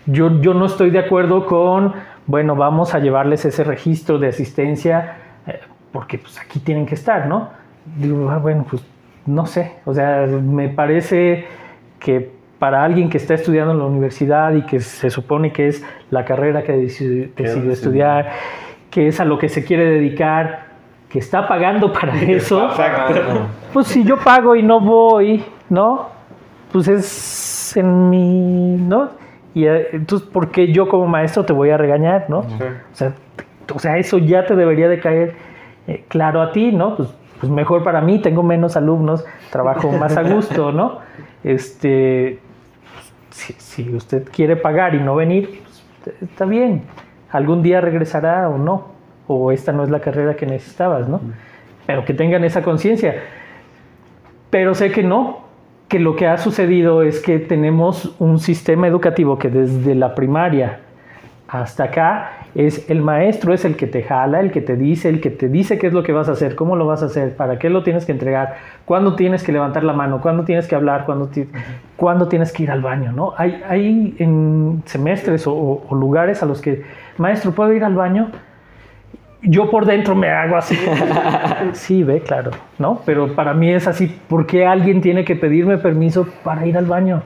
[0.06, 1.94] yo, yo no estoy de acuerdo con,
[2.26, 5.60] bueno, vamos a llevarles ese registro de asistencia, eh,
[5.92, 7.50] porque pues aquí tienen que estar, ¿no?
[7.98, 8.84] Digo, ah, bueno, pues
[9.26, 9.74] no sé.
[9.86, 11.46] O sea, me parece
[12.00, 15.84] que para alguien que está estudiando en la universidad y que se supone que es
[16.12, 18.30] la carrera que deci- decidió estudiar,
[18.90, 20.68] que es a lo que se quiere dedicar,
[21.10, 22.70] que está pagando para eso,
[23.74, 26.10] pues si yo pago y no voy, ¿no?
[26.72, 29.10] Pues es en mi, ¿no?
[29.54, 32.44] Y eh, entonces, ¿por qué yo como maestro te voy a regañar, no?
[32.44, 32.64] Sí.
[32.94, 33.14] O sea,
[33.74, 35.36] o sea, eso ya te debería de caer
[35.88, 36.96] eh, claro a ti, ¿no?
[36.96, 37.10] Pues,
[37.40, 41.00] pues mejor para mí, tengo menos alumnos, trabajo más a gusto, ¿no?
[41.44, 42.40] Este,
[43.32, 45.64] si, si usted quiere pagar y no venir,
[46.04, 46.84] pues, está bien.
[47.32, 48.86] Algún día regresará o no,
[49.28, 51.22] o esta no es la carrera que necesitabas, ¿no?
[51.86, 53.16] Pero que tengan esa conciencia.
[54.50, 55.40] Pero sé que no,
[55.88, 60.80] que lo que ha sucedido es que tenemos un sistema educativo que desde la primaria
[61.48, 65.20] hasta acá es el maestro, es el que te jala, el que te dice, el
[65.20, 67.36] que te dice qué es lo que vas a hacer, cómo lo vas a hacer,
[67.36, 68.56] para qué lo tienes que entregar,
[68.86, 71.48] cuándo tienes que levantar la mano, cuándo tienes que hablar, cuándo, ti-
[71.96, 73.34] cuándo tienes que ir al baño, ¿no?
[73.38, 76.84] Hay, hay en semestres o, o- o lugares a los que,
[77.20, 78.30] maestro, ¿puedo ir al baño?
[79.42, 80.78] Yo por dentro me hago así.
[81.74, 83.02] Sí, ve, claro, ¿no?
[83.06, 86.86] Pero para mí es así, ¿por qué alguien tiene que pedirme permiso para ir al
[86.86, 87.22] baño?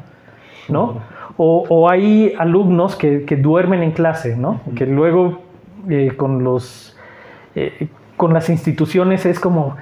[0.69, 1.01] ¿No?
[1.37, 4.61] O, o hay alumnos que, que duermen en clase, ¿no?
[4.75, 5.41] Que luego
[5.89, 6.97] eh, con los
[7.55, 7.87] eh,
[8.17, 9.75] con las instituciones es como,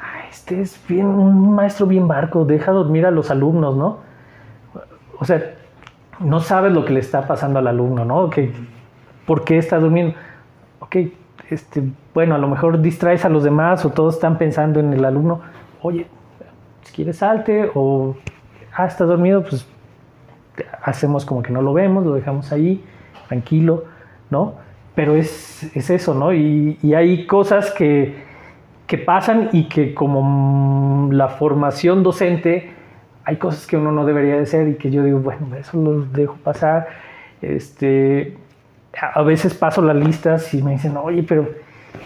[0.00, 3.98] "Ah, este es bien, un maestro bien barco, deja dormir a los alumnos, ¿no?
[5.18, 5.54] O sea,
[6.20, 8.30] no sabes lo que le está pasando al alumno, ¿no?
[8.30, 8.52] Que,
[9.26, 10.14] ¿Por qué está durmiendo?
[10.80, 10.96] Ok,
[11.50, 11.82] este,
[12.14, 15.40] bueno, a lo mejor distraes a los demás o todos están pensando en el alumno.
[15.82, 16.06] Oye,
[16.82, 18.16] si quieres salte o,
[18.74, 19.66] ah, está dormido, pues
[20.82, 22.84] hacemos como que no lo vemos, lo dejamos ahí,
[23.28, 23.84] tranquilo,
[24.30, 24.54] ¿no?
[24.94, 26.32] Pero es, es eso, ¿no?
[26.32, 28.14] Y, hay cosas que,
[28.86, 32.72] que pasan y que como la formación docente,
[33.24, 36.04] hay cosas que uno no debería de ser y que yo digo, bueno, eso lo
[36.04, 36.86] dejo pasar.
[37.40, 38.36] Este,
[39.00, 41.48] a veces paso las listas y me dicen, oye, pero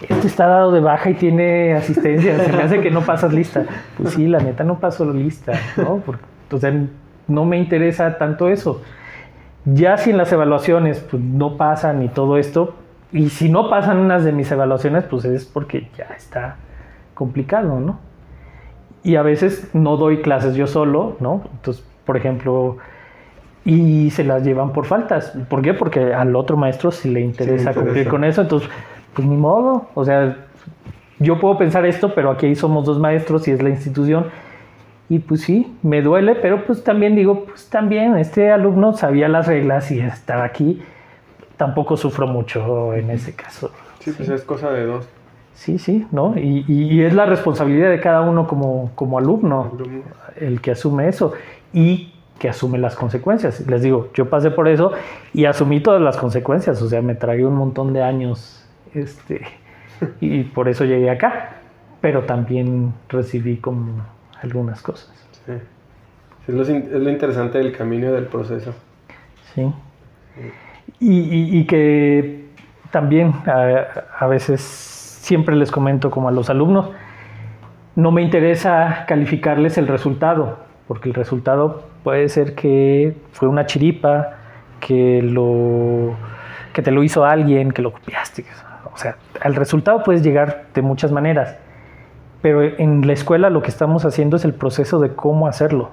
[0.07, 3.65] este está dado de baja y tiene asistencia, se me hace que no pasas lista.
[3.97, 5.97] Pues sí, la neta no paso la lista, ¿no?
[5.97, 6.73] Porque, o sea,
[7.27, 8.81] no me interesa tanto eso.
[9.65, 12.75] Ya si en las evaluaciones pues, no pasan y todo esto,
[13.11, 16.57] y si no pasan unas de mis evaluaciones, pues es porque ya está
[17.13, 17.99] complicado, ¿no?
[19.03, 21.43] Y a veces no doy clases yo solo, ¿no?
[21.53, 22.77] Entonces, por ejemplo,
[23.65, 25.33] y se las llevan por faltas.
[25.49, 25.73] ¿Por qué?
[25.73, 27.81] Porque al otro maestro sí le interesa, interesa.
[27.81, 28.69] cumplir con eso, entonces,
[29.13, 29.87] pues ni modo.
[29.95, 30.37] O sea,
[31.19, 34.27] yo puedo pensar esto, pero aquí somos dos maestros y es la institución.
[35.09, 39.47] Y pues sí, me duele, pero pues también digo, pues también este alumno sabía las
[39.47, 40.81] reglas y estaba aquí.
[41.57, 43.71] Tampoco sufro mucho en ese caso.
[43.99, 45.09] Sí, pues es cosa de dos.
[45.55, 46.37] Sí, sí, ¿no?
[46.37, 50.03] Y, y- es la responsabilidad de cada uno como, como alumno alumnos.
[50.37, 51.33] el que asume eso
[51.73, 53.67] y que asume las consecuencias.
[53.67, 54.91] Les digo, yo pasé por eso
[55.33, 59.41] y asumí todas las consecuencias, o sea, me tragué un montón de años este,
[60.21, 61.57] y por eso llegué acá,
[62.01, 64.03] pero también recibí como
[64.41, 65.11] algunas cosas.
[65.45, 65.53] Sí.
[66.47, 68.73] Es, lo, es lo interesante del camino y del proceso.
[69.53, 69.71] Sí.
[70.99, 72.45] Y, y- y que
[72.91, 73.85] también a,
[74.17, 76.89] a veces siempre les comento como a los alumnos,
[77.95, 80.59] no me interesa calificarles el resultado,
[80.89, 84.31] porque el resultado puede ser que fue una chiripa,
[84.79, 86.15] que, lo,
[86.73, 88.43] que te lo hizo alguien, que lo copiaste.
[88.91, 91.59] O sea, al resultado puedes llegar de muchas maneras,
[92.41, 95.91] pero en la escuela lo que estamos haciendo es el proceso de cómo hacerlo.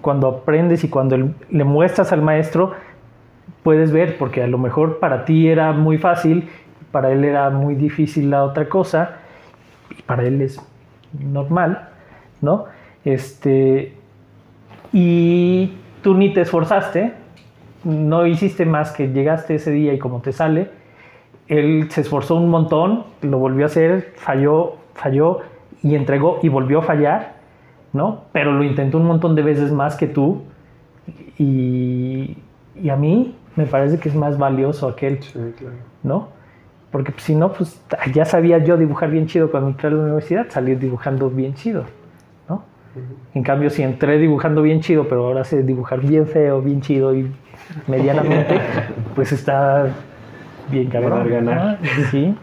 [0.00, 1.16] Cuando aprendes y cuando
[1.48, 2.72] le muestras al maestro,
[3.62, 6.48] puedes ver, porque a lo mejor para ti era muy fácil,
[6.90, 9.18] para él era muy difícil la otra cosa,
[9.96, 10.60] y para él es
[11.12, 11.90] normal,
[12.40, 12.64] ¿no?
[13.04, 13.94] Este,
[14.92, 15.72] y
[16.02, 17.12] tú ni te esforzaste,
[17.84, 20.70] no hiciste más que llegaste ese día y como te sale,
[21.46, 25.40] él se esforzó un montón, lo volvió a hacer, falló, falló
[25.82, 27.36] y entregó y volvió a fallar,
[27.92, 28.24] ¿no?
[28.32, 30.42] Pero lo intentó un montón de veces más que tú
[31.38, 32.36] y,
[32.74, 35.76] y a mí me parece que es más valioso aquel, Sí, claro.
[36.02, 36.28] ¿no?
[36.90, 37.80] Porque pues, si no, pues
[38.14, 41.84] ya sabía yo dibujar bien chido cuando entré a la universidad, salir dibujando bien chido,
[42.94, 43.02] ¿no?
[43.34, 47.14] En cambio, si entré dibujando bien chido, pero ahora sé dibujar bien feo, bien chido
[47.14, 47.30] y
[47.86, 48.60] medianamente,
[49.14, 49.88] pues está
[50.70, 51.28] bien cabrón.
[51.28, 51.78] Ganar, ganar.
[51.82, 52.34] Ah, Sí.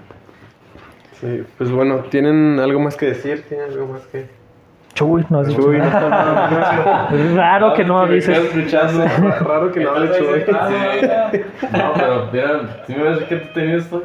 [1.21, 3.45] Sí, pues bueno, ¿tienen algo más que decir?
[3.47, 4.27] ¿Tienen algo más que...?
[4.95, 5.97] Chuy, no has dicho Chuy, no nada.
[5.97, 7.09] está nada.
[7.13, 8.05] Es raro que no.
[8.05, 10.43] Ra- Raro que no hable Chuy.
[11.71, 14.03] No, pero mira, si me ves que tú tenías esto.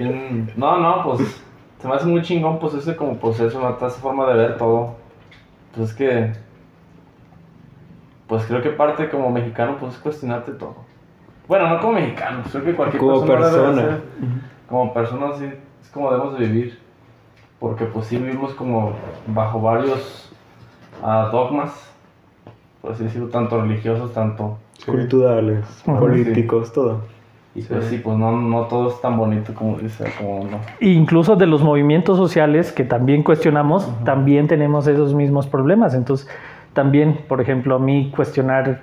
[0.00, 1.42] Mm, No, no, pues
[1.78, 3.76] se me hace muy chingón, pues ese como proceso, ¿no?
[3.76, 4.94] esa forma de ver todo.
[5.74, 6.32] Pues es que,
[8.28, 10.76] pues creo que parte como mexicano, pues es cuestionarte todo.
[11.48, 13.46] Bueno, no como mexicano, pues creo que cualquier Como persona.
[13.50, 13.82] debe persona.
[13.82, 14.02] hacer.
[14.68, 15.44] Como persona, sí,
[15.82, 16.78] es como debemos de vivir.
[17.58, 18.92] Porque pues sí vivimos como
[19.28, 20.30] bajo varios
[21.02, 21.72] ah, dogmas,
[22.80, 25.98] por así decirlo, tanto religiosos, tanto Culturales, Ujú.
[26.00, 27.02] políticos, todo.
[27.54, 30.58] Y pues sí, pues no, no todo es tan bonito como dice, como uno.
[30.80, 35.92] Incluso de los movimientos sociales que también cuestionamos, también tenemos esos mismos problemas.
[35.94, 36.28] Entonces,
[36.72, 38.80] también, por ejemplo, a mí cuestionar,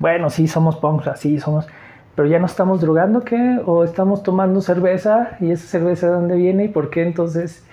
[0.00, 1.68] bueno, sí, somos punks, así somos,
[2.16, 3.60] pero ya no estamos drogando, ¿qué?
[3.64, 5.36] ¿O estamos tomando cerveza?
[5.40, 6.64] ¿Y esa cerveza de dónde viene?
[6.64, 7.64] ¿Y por qué entonces?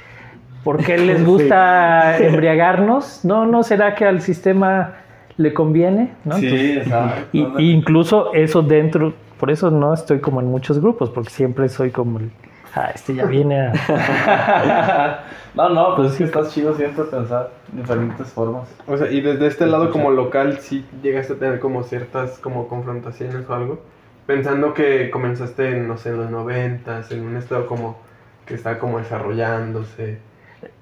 [0.64, 3.26] ¿Por qué les gusta embriagarnos?
[3.26, 4.94] No, ¿no será que al sistema
[5.38, 6.12] le conviene?
[6.24, 6.36] ¿no?
[6.36, 7.22] Entonces, Sí, exacto.
[7.34, 11.68] y, y incluso eso dentro, por eso no estoy como en muchos grupos, porque siempre
[11.70, 12.32] soy como el,
[12.76, 15.24] ah, este ya viene a...
[15.56, 18.74] no, no, pues es que estás chido siempre pensar diferentes formas.
[18.88, 22.68] O sea, y desde este lado como local, sí llegaste a tener como ciertas como
[22.68, 23.80] confrontaciones o algo.
[24.26, 27.98] Pensando que comenzaste, en, no sé, en los noventas, en un estado como
[28.46, 30.20] que está como desarrollándose.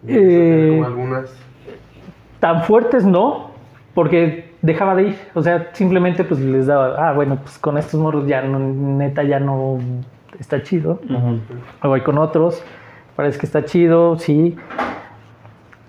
[0.03, 1.35] Llegaste a tener Eh, como algunas...
[2.39, 3.51] Tan fuertes no,
[3.93, 7.99] porque dejaba de ir, o sea, simplemente pues les daba, ah, bueno, pues con estos
[7.99, 9.77] morros ya no, neta ya no
[10.39, 12.63] está chido, me voy con otros,
[13.15, 14.55] parece que está chido, sí.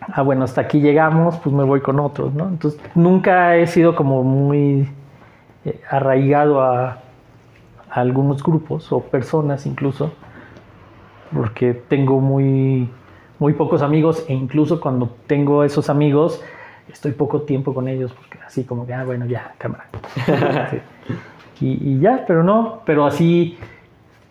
[0.01, 2.49] Ah, bueno, hasta aquí llegamos, pues me voy con otros, ¿no?
[2.49, 4.89] Entonces, nunca he sido como muy
[5.65, 6.99] eh, arraigado a,
[7.91, 10.13] a algunos grupos o personas incluso,
[11.33, 12.91] porque tengo muy,
[13.39, 16.43] muy pocos amigos e incluso cuando tengo esos amigos,
[16.95, 19.87] estoy poco tiempo con ellos, porque así como que, ah, bueno, ya, cámara.
[20.71, 20.81] Sí.
[21.61, 23.57] Y, y ya, pero no, pero así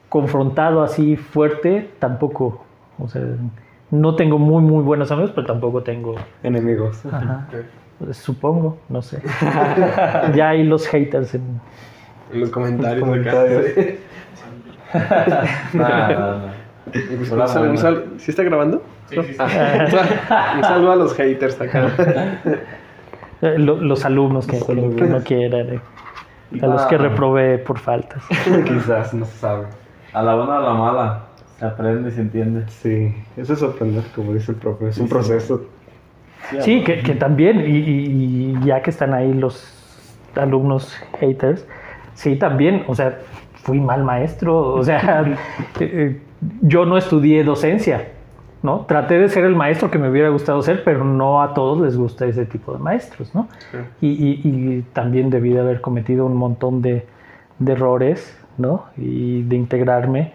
[0.10, 2.64] confrontado, así fuerte, tampoco.
[3.00, 3.22] O sea,
[3.92, 7.06] no tengo muy, muy buenos amigos, pero tampoco tengo, Enemigos.
[7.06, 7.48] ajá,
[8.00, 9.22] pues, supongo, no sé.
[10.36, 11.62] ya hay los haters en...
[12.32, 13.08] En los comentarios.
[13.08, 13.66] Comentarios.
[14.94, 15.46] acá.
[15.74, 16.63] Nah, nah, nah.
[16.92, 18.82] Pues, Hola, un sal- un sal- ¿Sí está grabando?
[19.10, 19.40] Sí, sí, sí.
[20.58, 21.90] un saludo a los haters acá.
[23.42, 24.96] eh, lo- los alumnos que, Los que- alumnos.
[24.96, 25.80] que no quieran, eh,
[26.62, 27.00] a los que Ah.
[27.00, 28.24] reprobé por faltas.
[28.66, 29.68] Quizás, no se sabe.
[30.14, 31.20] A la buena o a la mala,
[31.58, 32.66] se aprende y se entiende.
[32.70, 34.90] Sí, eso es aprender, como dice el profe.
[34.90, 35.66] Es un proceso.
[36.60, 39.74] Sí, que, que también, y, y- y ya que están ahí los
[40.36, 41.66] alumnos haters,
[42.14, 43.20] sí, también, o sea,
[43.64, 45.22] fui mal maestro, o sea,
[45.80, 46.22] eh, eh,
[46.62, 48.08] yo no estudié docencia,
[48.62, 48.82] ¿no?
[48.88, 51.98] Traté de ser el maestro que me hubiera gustado ser, pero no a todos les
[51.98, 53.48] gusta ese tipo de maestros, ¿no?
[54.02, 57.06] Y, y- y también debí de haber cometido un montón de,
[57.60, 58.86] de errores, ¿no?
[58.98, 60.32] Y de integrarme.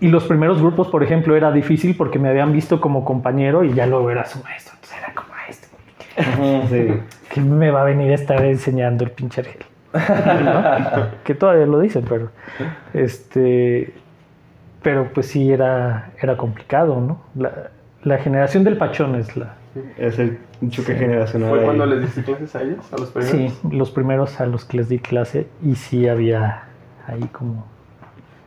[0.00, 3.74] Y los primeros grupos, por ejemplo, era difícil porque me habían visto como compañero y
[3.74, 4.74] ya luego era su maestro.
[4.74, 5.70] Entonces era como maestro.
[6.68, 7.00] Sí.
[7.34, 9.62] que me va a venir a estar enseñando el pinche Argel?
[10.44, 11.06] ¿No?
[11.24, 12.30] Que todavía lo dicen, pero
[12.94, 13.92] este
[14.82, 17.20] pero pues sí era, era complicado, ¿no?
[17.34, 17.70] La,
[18.02, 19.54] la generación del pachón es la.
[19.98, 21.50] Es el choque generacional.
[21.50, 21.64] ¿Fue ahí.
[21.64, 22.92] cuando les diste clases a ellos?
[22.92, 23.52] ¿A los primeros?
[23.52, 26.64] Sí, los primeros a los que les di clase y sí había,
[27.06, 27.66] ahí como...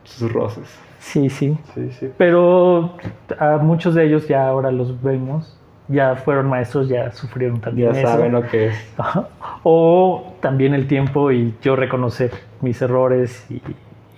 [0.02, 0.78] Sus roces.
[0.98, 1.56] Sí, sí.
[1.74, 2.10] Sí, sí.
[2.18, 2.96] Pero
[3.38, 5.58] a muchos de ellos ya ahora los vemos,
[5.88, 8.08] ya fueron maestros, ya sufrieron también Ya eso.
[8.10, 8.94] saben lo que es.
[9.62, 13.62] O también el tiempo y yo reconocer mis errores y,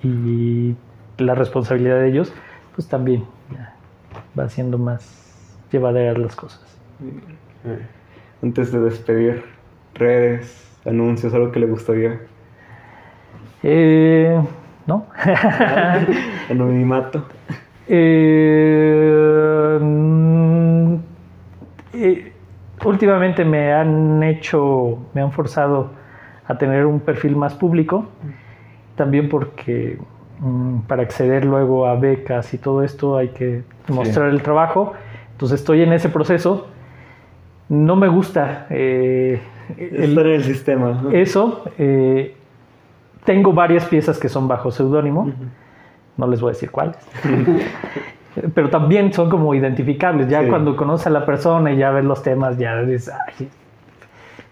[0.02, 0.76] y
[1.18, 2.32] la responsabilidad de ellos,
[2.74, 3.74] pues también ya
[4.38, 5.26] va siendo más
[5.70, 6.62] llevaderas las cosas.
[8.42, 9.44] Antes de despedir,
[9.94, 12.20] redes, anuncios, algo que le gustaría.
[13.62, 14.40] Eh,
[14.86, 15.06] ¿No?
[16.50, 17.24] Anonimato.
[17.88, 20.94] Eh, mm,
[21.94, 22.32] eh,
[22.84, 25.90] últimamente me han hecho, me han forzado
[26.46, 28.06] a tener un perfil más público,
[28.94, 29.98] también porque
[30.86, 34.92] para acceder luego a becas y todo esto hay que mostrar el trabajo,
[35.32, 36.66] entonces estoy en ese proceso.
[37.68, 39.40] No me gusta eh,
[39.76, 41.02] el- Estar en el sistema.
[41.12, 41.64] eso.
[41.78, 42.34] eh,
[43.24, 45.32] tengo varias piezas que son bajo seudónimo.
[46.16, 46.96] No les voy a decir cuáles.
[48.54, 50.28] Pero también son como identificables.
[50.28, 50.48] Ya Sí.
[50.48, 53.48] cuando conoces a la persona y ya ves los temas, ya dices, "Ay,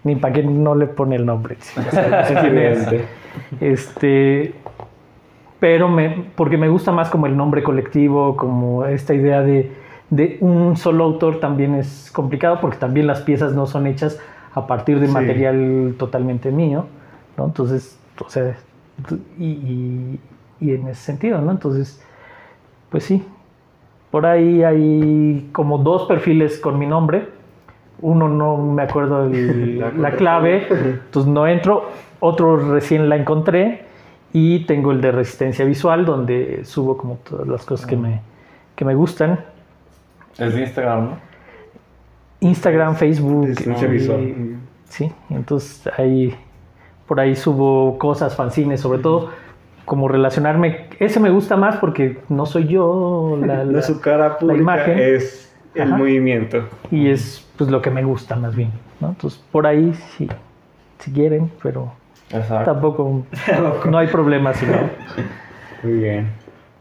[0.03, 1.57] ni para qué no le pone el nombre.
[3.61, 4.53] Este,
[5.65, 9.71] pero me, porque me gusta más como el nombre colectivo, como esta idea de,
[10.11, 14.19] de un solo autor también es complicado porque también las piezas no son hechas
[14.53, 15.11] a partir de Sí.
[15.13, 16.85] material totalmente mío,
[17.35, 17.45] ¿no?
[17.45, 18.55] Entonces, o sea,
[19.39, 20.19] y, y-
[20.61, 21.49] y en ese sentido, ¿no?
[21.49, 21.99] Entonces,
[22.91, 23.23] pues sí,
[24.11, 27.27] por ahí hay como dos perfiles con mi nombre.
[28.01, 31.89] Uno no me acuerdo el- La la clave, entonces no entro.
[32.19, 33.83] Otro recién la encontré
[34.37, 38.19] y tengo el de resistencia visual donde subo como todas las cosas que me,
[38.75, 39.39] que me gustan.
[40.37, 41.17] Es de Instagram, ¿no?
[42.41, 43.45] Instagram, Facebook.
[43.47, 44.33] Resistencia y- visual.
[44.89, 46.35] Sí, entonces ahí
[47.07, 49.29] por ahí subo cosas, fanzines, sobre todo
[49.85, 50.87] como relacionarme.
[50.99, 54.61] Ese me gusta más porque no soy yo la, No la- es su cara pública,
[54.61, 54.99] imagen.
[54.99, 55.97] es el Ajá.
[55.97, 56.63] movimiento.
[56.91, 59.09] y es pues lo que me gusta más bien, ¿no?
[59.09, 60.27] Entonces por ahí sí,
[60.99, 61.93] si quieren, pero
[62.31, 62.71] Exacto.
[62.71, 63.23] tampoco
[63.85, 64.77] no hay problema si no.
[65.83, 66.31] Muy bien.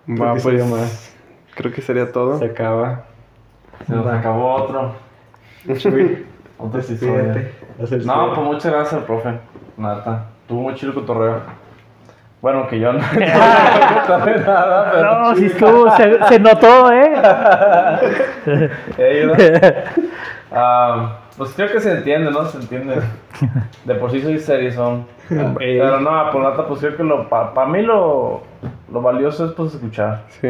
[0.09, 1.17] Va, que pues más.
[1.55, 2.39] creo que sería todo.
[2.39, 3.05] Se acaba.
[3.87, 4.95] Se nos acabó otro.
[6.57, 7.35] Otro episodio.
[8.05, 9.31] No, pues muchas gracias, profe.
[9.77, 10.27] Nada.
[10.47, 11.41] Tuvo muy chido el cotorreo.
[12.41, 12.99] Bueno, que yo no.
[13.19, 15.23] nada, pero.
[15.23, 17.13] No, si estuvo, se, se notó, ¿eh?
[20.55, 22.45] Ah, pues creo que se entiende, ¿no?
[22.47, 22.97] Se entiende.
[23.85, 25.07] De por sí soy serizón.
[25.31, 25.79] Ey.
[25.79, 28.43] Pero no, por nada, pues creo que lo para mí lo,
[28.93, 30.25] lo valioso es pues escuchar.
[30.29, 30.49] Sí.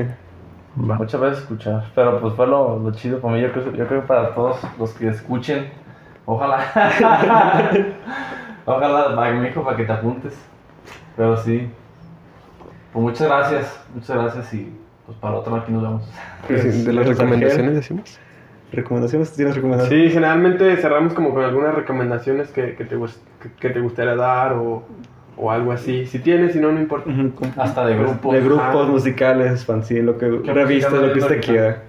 [0.78, 0.96] Va.
[0.96, 1.84] Muchas veces escuchar.
[1.94, 3.40] Pero pues fue lo, lo chido para mí.
[3.40, 5.70] Yo creo, yo creo que para todos los que escuchen,
[6.26, 6.66] ojalá.
[8.66, 10.36] ojalá, mi hijo, para que te apuntes.
[11.16, 11.70] Pero sí.
[12.92, 13.84] Pues muchas gracias.
[13.94, 14.76] Muchas gracias y
[15.06, 16.02] pues para otro aquí nos vemos.
[16.46, 18.18] Pues sí, de las recomendaciones decimos.
[18.74, 19.32] ¿Recomendaciones?
[19.32, 20.08] ¿Tienes recomendaciones?
[20.08, 23.20] Sí, generalmente cerramos como con algunas recomendaciones que, que te, gust-
[23.60, 24.84] que, te gustaría dar o,
[25.36, 26.06] o algo así.
[26.06, 27.10] Si tienes, si no, no importa.
[27.56, 28.32] Hasta de grupos.
[28.32, 31.82] De grupos musicales, fanzine, lo que ¿Qué revistas, lo que usted quiera.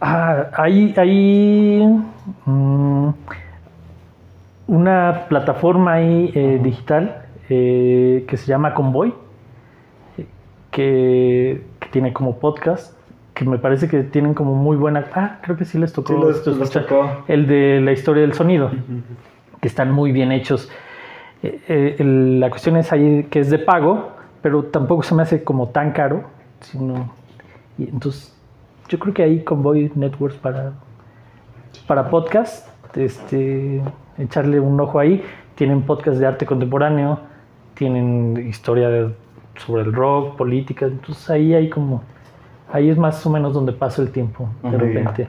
[0.00, 2.00] Ah, hay, hay
[2.44, 3.08] mm,
[4.68, 9.14] una plataforma ahí eh, digital eh, que se llama Convoy,
[10.70, 12.97] que, que tiene como podcast,
[13.38, 15.04] que me parece que tienen como muy buena...
[15.14, 16.12] Ah, creo que sí les tocó.
[16.12, 17.22] Sí, los- tocó.
[17.28, 18.68] El de la historia del sonido,
[19.60, 20.68] que están muy bien hechos.
[21.44, 24.10] Eh, eh, el- la cuestión es ahí que es de pago,
[24.42, 26.24] pero tampoco se me hace como tan caro,
[26.60, 27.12] sino...
[27.78, 28.36] Y entonces,
[28.88, 30.72] yo creo que ahí Convoy Networks para,
[31.86, 32.66] para podcast,
[32.96, 33.80] este,
[34.18, 35.22] echarle un ojo ahí.
[35.54, 37.20] Tienen podcast de arte contemporáneo,
[37.74, 39.14] tienen historia de-
[39.58, 42.02] sobre el rock, política, entonces ahí hay como,
[42.72, 45.28] ahí es más o menos donde paso el tiempo, de repente.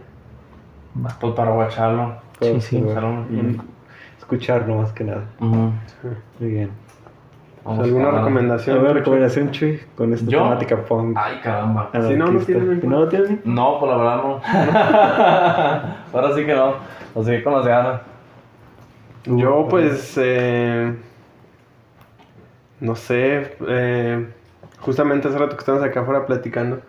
[1.04, 1.16] Va.
[1.20, 2.14] Pues para guacharlo.
[2.42, 2.82] Sí, sí.
[2.82, 3.60] Guacharlo y-
[4.20, 5.24] Escucharlo más que nada.
[5.40, 5.72] Muy
[6.40, 6.70] bien.
[7.66, 8.76] Vamos ¿Alguna recomendación?
[8.78, 9.80] ¿Alguna recomendación, Chuy?
[9.96, 10.44] Con esta ¿Yo?
[10.44, 11.18] temática punk.
[11.20, 11.90] Ay, caramba.
[11.92, 12.46] Si no, no anarquista.
[12.54, 13.42] tiene, no lo tienen?
[13.44, 14.42] No, pues la verdad no.
[16.14, 16.74] Ahora sí que no.
[17.16, 18.02] Lo seguí con las ganas.
[19.26, 20.96] Yo pues, eh,
[22.80, 24.30] no sé, eh,
[24.80, 26.80] justamente hace rato que estamos acá afuera platicando,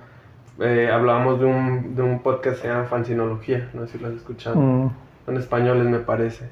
[0.60, 4.08] eh, hablábamos de un, de un podcast que se llama Fancinología, no sé si lo
[4.08, 4.90] has escuchado, Mm,
[5.26, 6.48] son españoles me parece.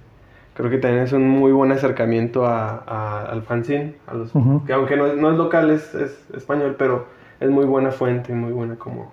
[0.55, 4.65] Creo que también es un muy buen acercamiento a, a- al fanzine, a los, Ujú.
[4.65, 7.07] que aunque no es, no es local, es, es español, pero
[7.39, 9.13] es muy buena fuente, muy buena como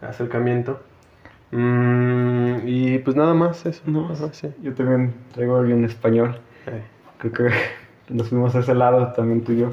[0.00, 0.80] acercamiento.
[1.50, 3.82] Mm, y pues nada más eso.
[3.86, 4.06] No.
[4.10, 4.48] Ajá, sí.
[4.62, 6.38] Yo también traigo algo en español.
[6.66, 6.82] Eh.
[7.18, 7.48] Creo que
[8.14, 9.72] nos fuimos a ese lado también tú y yo.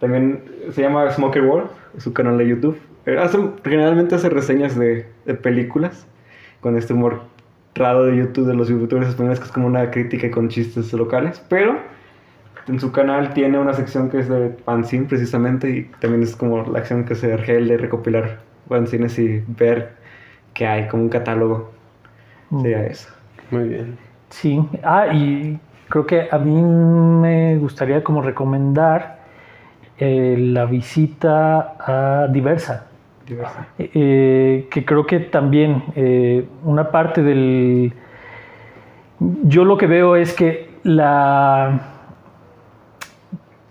[0.00, 2.78] También se llama Smoker World, su canal de YouTube.
[3.08, 6.06] Eh, hace- generalmente hace reseñas de, de películas
[6.60, 7.22] con este humor
[7.74, 11.42] raro de YouTube de los youtubers españoles que es como una crítica con chistes locales.
[11.48, 11.78] Pero
[12.68, 16.64] en su canal tiene una sección que es de fanzine precisamente y también es como
[16.64, 19.92] la acción que se requiere de recopilar fanzines y ver
[20.54, 21.72] que hay como un catálogo.
[22.60, 23.10] Sería eso.
[23.50, 23.98] Muy bien.
[24.30, 25.58] Sí, ah, y
[25.88, 29.18] creo que a mí me gustaría como recomendar
[29.98, 32.87] eh, la visita a Diversa,
[33.78, 37.92] Eh, que creo que también eh, una parte del...
[39.44, 41.94] Yo lo que veo es que la...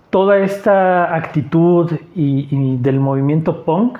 [0.10, 4.00] Toda esta actitud y, y del movimiento punk,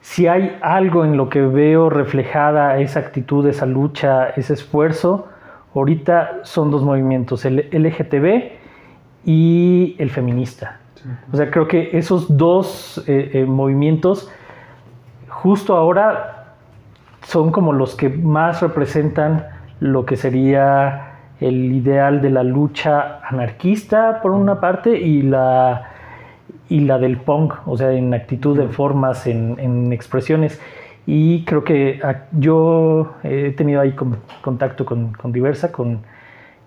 [0.00, 5.28] si hay algo en lo que veo reflejada esa actitud, esa lucha, ese esfuerzo,
[5.74, 8.52] ahorita son dos movimientos, el LGTB
[9.24, 10.80] y el feminista.
[11.32, 14.30] O sea, creo que esos dos eh, eh, movimientos
[15.44, 16.54] justo ahora
[17.22, 19.46] son como los que más representan
[19.78, 25.90] lo que sería el ideal de la lucha anarquista por una parte y la
[26.70, 30.58] y la del punk, o sea, en actitud, en formas, en, en expresiones.
[31.06, 36.00] Y creo que ah, yo he tenido ahí con- contacto con, con Diversa, con,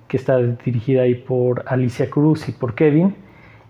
[0.07, 3.15] que está dirigida ahí por Alicia Cruz y por Kevin.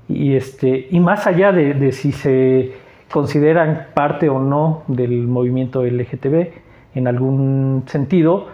[0.10, 2.74] Y, este, y más allá de, de si se
[3.12, 6.50] consideran parte o no del movimiento LGTB
[6.96, 8.48] en algún sentido,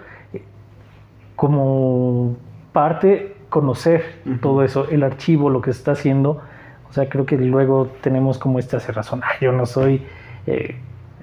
[1.36, 2.36] como
[2.72, 4.04] parte conocer
[4.42, 6.42] todo eso, el archivo, lo que se está haciendo.
[6.90, 9.22] O sea, creo que luego tenemos como esta cerrazón.
[9.24, 10.02] "Ay, yo no soy,
[10.48, 10.76] eh,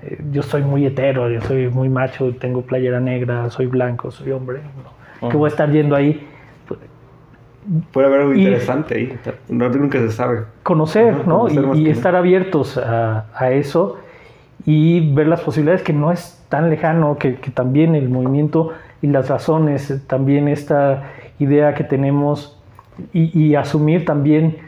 [0.02, 4.32] eh, yo soy muy hetero, yo soy muy macho, tengo playera negra, soy blanco, soy
[4.32, 4.60] hombre.
[5.22, 5.28] ¿no?
[5.28, 6.26] Que voy a estar yendo ahí.
[7.92, 9.18] Puede haber algo Y- interesante ahí.
[9.48, 10.40] No, nunca se sabe.
[10.62, 11.38] conocer, Ajá, ¿no?
[11.48, 13.98] conocer y, y estar abiertos a, a eso
[14.66, 18.70] y ver las posibilidades que no es tan lejano, que, que también el movimiento
[19.02, 21.04] y las razones, también esta
[21.38, 22.58] idea que tenemos
[23.12, 24.58] y, y asumir también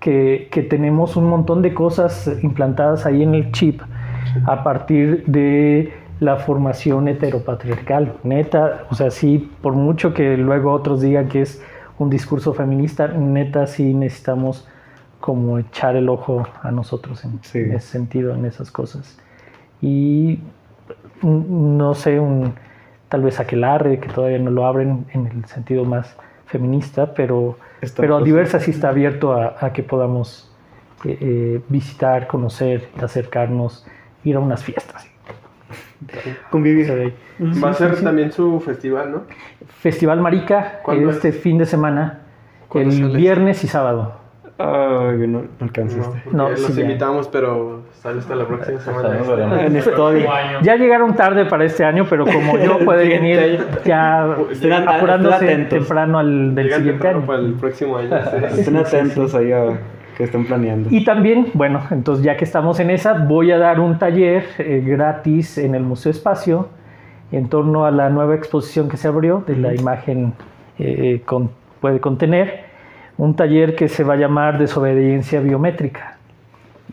[0.00, 3.80] que, que tenemos un montón de cosas implantadas ahí en el chip
[4.46, 8.14] a partir de la formación heteropatriarcal.
[8.22, 11.62] Neta, o sea, sí, por mucho que luego otros digan que es
[12.02, 14.66] un discurso feminista, neta, sí necesitamos
[15.20, 17.58] como echar el ojo a nosotros en, Sí.
[17.58, 19.18] en ese sentido, en esas cosas.
[19.80, 20.40] Y
[21.22, 22.54] no sé, un,
[23.08, 26.16] tal vez aquelarre, que todavía no lo abren en el sentido más
[26.46, 27.56] feminista, pero,
[27.96, 30.50] pero diversa sí está abierto a, a que podamos
[31.04, 33.86] eh, eh, visitar, conocer, acercarnos,
[34.24, 35.06] ir a unas fiestas.
[36.50, 37.14] Convivir.
[37.62, 38.04] Va a ser sí, sí.
[38.04, 39.22] también su festival, ¿no?
[39.80, 41.38] Festival Marica ¿Cuándo este es?
[41.40, 42.20] fin de semana,
[42.68, 43.16] ¿Cuándo el sale?
[43.16, 44.20] viernes y sábado.
[44.58, 46.22] Ay, no, no alcanzaste.
[46.30, 46.82] No, No, los sí, ya.
[46.82, 49.18] invitamos, pero sale hasta la próxima semana.
[50.62, 55.68] ya llegaron tarde para este año, pero como yo puede venir ya Estén apurándose estén
[55.68, 57.26] temprano al del Llegan siguiente temprano año.
[57.26, 58.10] para el próximo año.
[58.10, 58.60] sí.
[58.60, 59.64] Estén atentos ahí a
[60.16, 60.88] que estén planeando.
[60.90, 64.82] Y también, bueno, entonces ya que estamos en esa, voy a dar un taller eh,
[64.86, 66.68] gratis en el Museo Espacio
[67.30, 70.34] en torno a la nueva exposición que se abrió de la imagen
[70.78, 72.64] eh, con- puede contener,
[73.18, 76.18] un taller que se va a llamar Desobediencia Biométrica.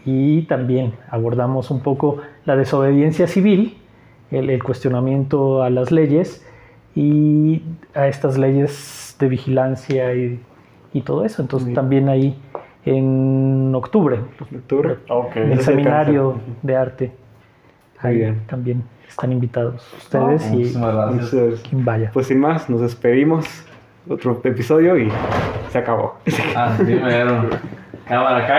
[0.05, 3.77] Y también abordamos un poco la desobediencia civil,
[4.31, 6.45] el, el cuestionamiento a las leyes
[6.95, 7.61] y
[7.93, 10.39] a estas leyes de vigilancia y,
[10.93, 11.41] y todo eso.
[11.41, 12.37] Entonces también ahí
[12.85, 14.97] en octubre, Octubre.
[15.09, 15.35] Ok.
[15.35, 17.11] el Ese seminario de arte.
[18.01, 18.41] Muy Ahí bien.
[18.47, 20.75] también están invitados ustedes y gracias.
[20.75, 22.11] Entonces, quien vaya.
[22.13, 23.45] pues sin más, nos despedimos.
[24.07, 25.11] Otro episodio y
[25.69, 26.15] se acabó.
[26.55, 27.49] Ah, primero.
[28.07, 28.47] Cámara,